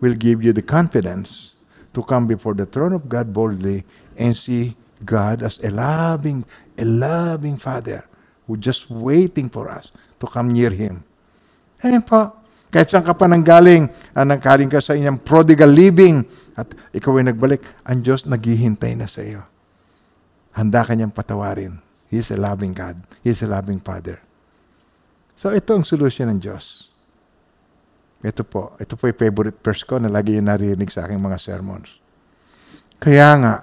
[0.01, 1.53] will give you the confidence
[1.93, 3.85] to come before the throne of God boldly
[4.17, 4.73] and see
[5.05, 6.41] God as a loving,
[6.73, 8.01] a loving Father
[8.49, 11.05] who just waiting for us to come near Him.
[11.85, 12.33] Amen po.
[12.73, 13.87] Kahit saan ka pa nanggaling,
[14.17, 16.25] ah, nanggaling ka sa inyong prodigal living,
[16.57, 19.45] at ikaw ay nagbalik, ang Diyos naghihintay na sa iyo.
[20.57, 21.77] Handa ka niyang patawarin.
[22.09, 22.97] He is a loving God.
[23.21, 24.26] He is a loving Father.
[25.37, 26.89] So ito ang solusyon ng Diyos.
[28.25, 28.73] Ito po.
[28.81, 32.01] Ito po yung favorite verse ko na lagi yung narinig sa aking mga sermons.
[32.97, 33.53] Kaya nga,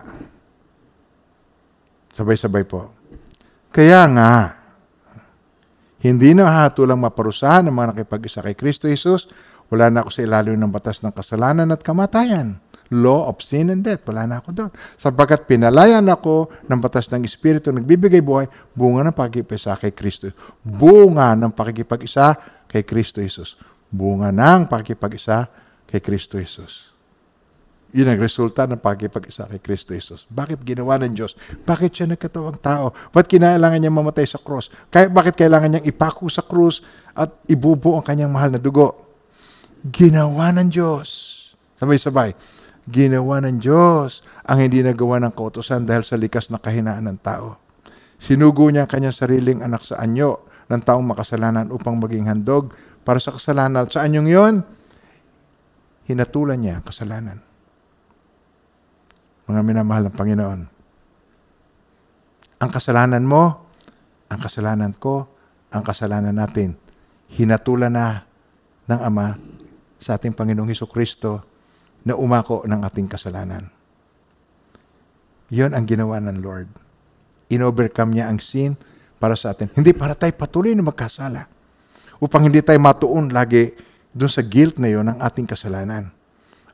[2.14, 2.94] sabay-sabay po.
[3.74, 4.54] Kaya nga,
[5.98, 9.26] hindi na hatulang maparusahan ng mga nakipag-isa kay Kristo Jesus.
[9.66, 12.62] Wala na ako sa ilalim ng batas ng kasalanan at kamatayan.
[12.92, 14.04] Law of sin and death.
[14.04, 14.70] Wala na ako doon.
[15.00, 18.44] Sapagkat pinalayan ako ng batas ng Espiritu nagbibigay buhay,
[18.76, 20.28] bunga ng pakikipag-isa kay Kristo.
[20.60, 22.36] Bunga ng pakikipag-isa
[22.68, 23.56] kay Kristo Jesus.
[23.88, 25.48] Bunga ng pakikipag-isa
[25.88, 26.94] kay Kristo Jesus.
[27.94, 30.26] Yun ang resulta ng pagkipag-isa kay Kristo Jesus.
[30.26, 31.38] Bakit ginawa ng Diyos?
[31.62, 32.90] Bakit siya nagkatawang tao?
[33.14, 34.66] Ba't kinailangan niya mamatay sa krus?
[34.90, 36.82] Kaya, bakit kailangan niyang ipako sa krus
[37.14, 38.98] at ibubo ang kanyang mahal na dugo?
[39.86, 41.08] Ginawa ng Diyos.
[41.78, 42.34] Sabay-sabay.
[42.84, 47.56] Ginawa ng Diyos ang hindi nagawa ng kautosan dahil sa likas na kahinaan ng tao.
[48.20, 53.16] Sinugo niya ang kanyang sariling anak sa anyo ng taong makasalanan upang maging handog para
[53.20, 53.88] sa kasalanan.
[53.88, 54.54] Sa anyong yon,
[56.04, 57.38] hinatulan niya ang kasalanan
[59.44, 60.60] mga minamahal ng Panginoon.
[62.64, 63.68] Ang kasalanan mo,
[64.32, 65.28] ang kasalanan ko,
[65.68, 66.80] ang kasalanan natin,
[67.28, 68.24] hinatulan na
[68.88, 69.36] ng Ama
[70.00, 71.44] sa ating Panginoong Heso Kristo
[72.04, 73.72] na umako ng ating kasalanan.
[75.48, 76.70] Yon ang ginawa ng Lord.
[77.52, 78.74] inovercome niya ang sin
[79.20, 79.70] para sa atin.
[79.72, 81.46] Hindi para tayo patuloy na magkasala.
[82.18, 83.76] Upang hindi tayo matuon lagi
[84.10, 86.10] doon sa guilt na yon ng ating kasalanan.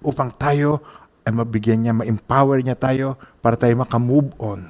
[0.01, 0.81] Upang tayo
[1.27, 4.65] ay mabigyan niya, ma-empower niya tayo para tayo makamove on.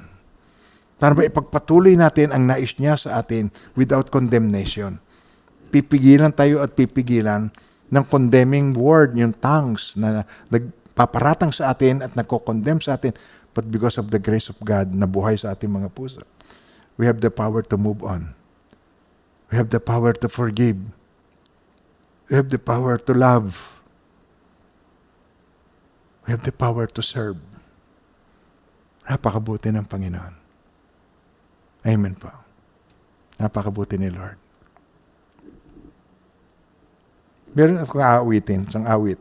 [1.01, 5.01] Para maipagpatuloy natin ang nais niya sa atin without condemnation.
[5.71, 7.49] Pipigilan tayo at pipigilan
[7.91, 13.11] ng condemning word, yung tongues na nagpaparatang sa atin at nagko-condemn sa atin.
[13.51, 16.23] But because of the grace of God na buhay sa ating mga puso,
[16.95, 18.31] we have the power to move on.
[19.51, 20.79] We have the power to forgive.
[22.31, 23.75] We have the power to love.
[26.23, 27.35] We have the power to serve.
[29.03, 30.39] Napakabuti ng Panginoon.
[31.83, 32.31] Amen po.
[33.35, 34.40] Napakabuti ni Lord.
[37.51, 39.19] Meron akong aawitin, isang awit.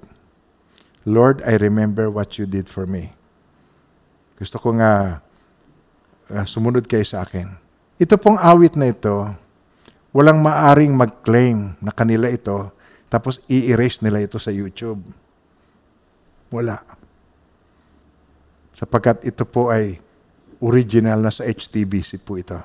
[1.02, 3.10] Lord, I remember what you did for me.
[4.38, 5.24] Gusto ko nga
[6.30, 7.50] uh, sumunod kayo sa akin.
[8.00, 9.28] Ito pong awit na ito,
[10.14, 12.72] walang maaring mag-claim na kanila ito,
[13.10, 15.02] tapos i-erase nila ito sa YouTube.
[16.54, 16.80] Wala.
[18.72, 19.98] Sapagkat ito po ay
[20.62, 22.56] original na sa HTBC po ito.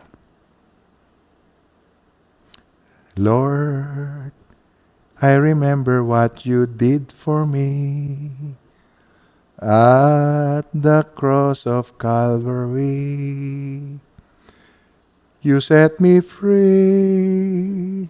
[3.15, 4.14] Lord,
[5.21, 8.31] I remember what you did for me
[9.61, 13.99] at the cross of Calvary.
[15.41, 18.09] You set me free.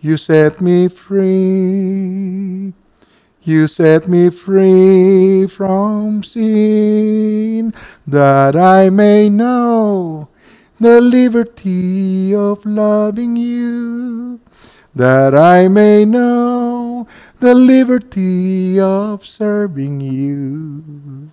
[0.00, 2.74] You set me free.
[3.42, 7.72] You set me free from sin
[8.06, 10.28] that I may know
[10.80, 14.25] the liberty of loving you
[14.96, 17.06] that I may know
[17.38, 21.30] the liberty of serving you.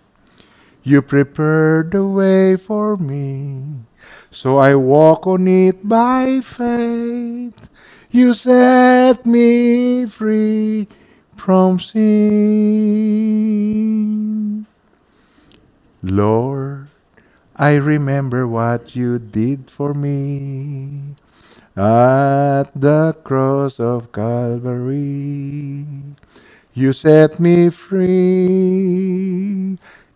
[0.84, 3.64] You prepared the way for me,
[4.30, 7.70] so I walk on it by faith.
[8.12, 10.90] You set me free
[11.38, 12.04] from sin.
[16.04, 16.90] Lord,
[17.56, 21.16] I remember what you did for me
[21.76, 25.86] at the cross of Calvary.
[26.74, 28.10] You set me free.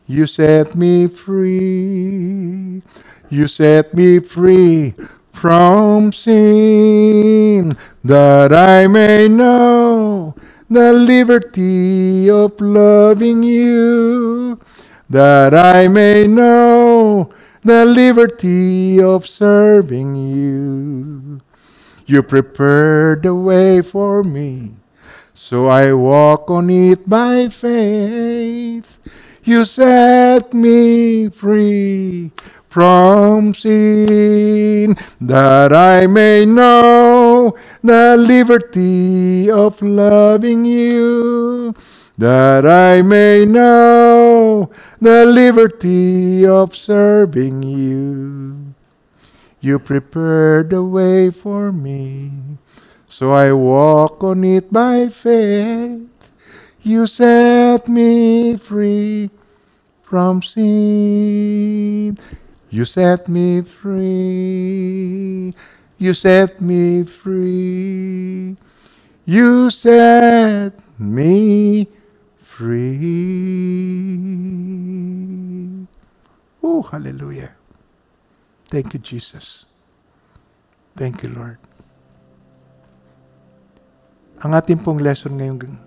[0.07, 2.83] You set me free.
[3.29, 4.93] You set me free
[5.33, 10.35] from sin that I may know
[10.69, 14.59] the liberty of loving you,
[15.09, 17.31] that I may know
[17.63, 21.41] the liberty of serving you.
[22.09, 24.71] You prepared the way for me,
[25.33, 28.97] so I walk on it by faith.
[29.43, 32.31] You set me free
[32.69, 41.75] from sin, that I may know the liberty of loving you,
[42.17, 48.56] that I may know the liberty of serving you.
[49.67, 52.31] You prepared the way for me,
[53.09, 56.07] so I walk on it by faith.
[56.83, 59.29] You set me free
[60.03, 62.17] from sin.
[62.69, 65.53] You set me free.
[65.97, 68.55] You set me free.
[69.25, 71.89] You set me
[72.39, 72.77] free.
[76.63, 77.56] Oh, hallelujah.
[78.67, 79.63] Thank you, Jesus.
[80.99, 81.55] Thank you, Lord.
[84.43, 85.79] Ang ating pong lesson ngayong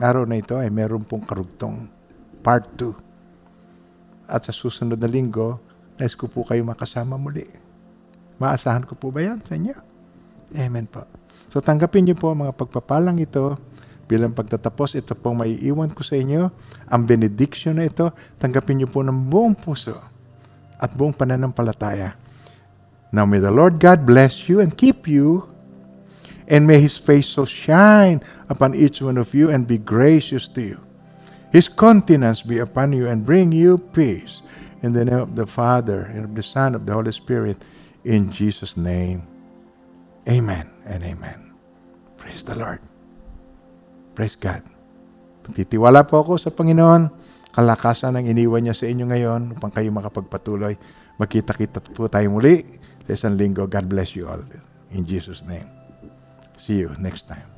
[0.00, 1.92] araw na ito ay meron pong karugtong
[2.40, 4.32] part 2.
[4.32, 5.60] At sa susunod na linggo,
[6.00, 7.44] nais ko po kayo makasama muli.
[8.40, 9.76] Maasahan ko po ba yan sa inyo?
[10.56, 11.04] Amen po.
[11.52, 13.60] So tanggapin niyo po ang mga pagpapalang ito
[14.08, 14.96] bilang pagtatapos.
[14.96, 16.48] Ito pong maiiwan ko sa inyo.
[16.88, 18.08] Ang benediction na ito,
[18.40, 20.15] tanggapin niyo po ng buong puso
[20.80, 22.14] at buong pananampalataya.
[23.12, 25.48] Now may the Lord God bless you and keep you,
[26.46, 30.62] and may His face so shine upon each one of you and be gracious to
[30.62, 30.78] you.
[31.50, 34.42] His countenance be upon you and bring you peace.
[34.84, 37.56] In the name of the Father, and of the Son, of the Holy Spirit,
[38.04, 39.24] in Jesus' name.
[40.28, 41.54] Amen and amen.
[42.20, 42.78] Praise the Lord.
[44.14, 44.62] Praise God.
[45.46, 47.08] Titiwala po ako sa Panginoon
[47.56, 50.76] kalakasan ang iniwan niya sa inyo ngayon upang kayo makapagpatuloy.
[51.16, 52.60] Magkita-kita po tayo muli
[53.08, 53.64] sa isang linggo.
[53.64, 54.44] God bless you all.
[54.92, 55.64] In Jesus' name.
[56.60, 57.55] See you next time.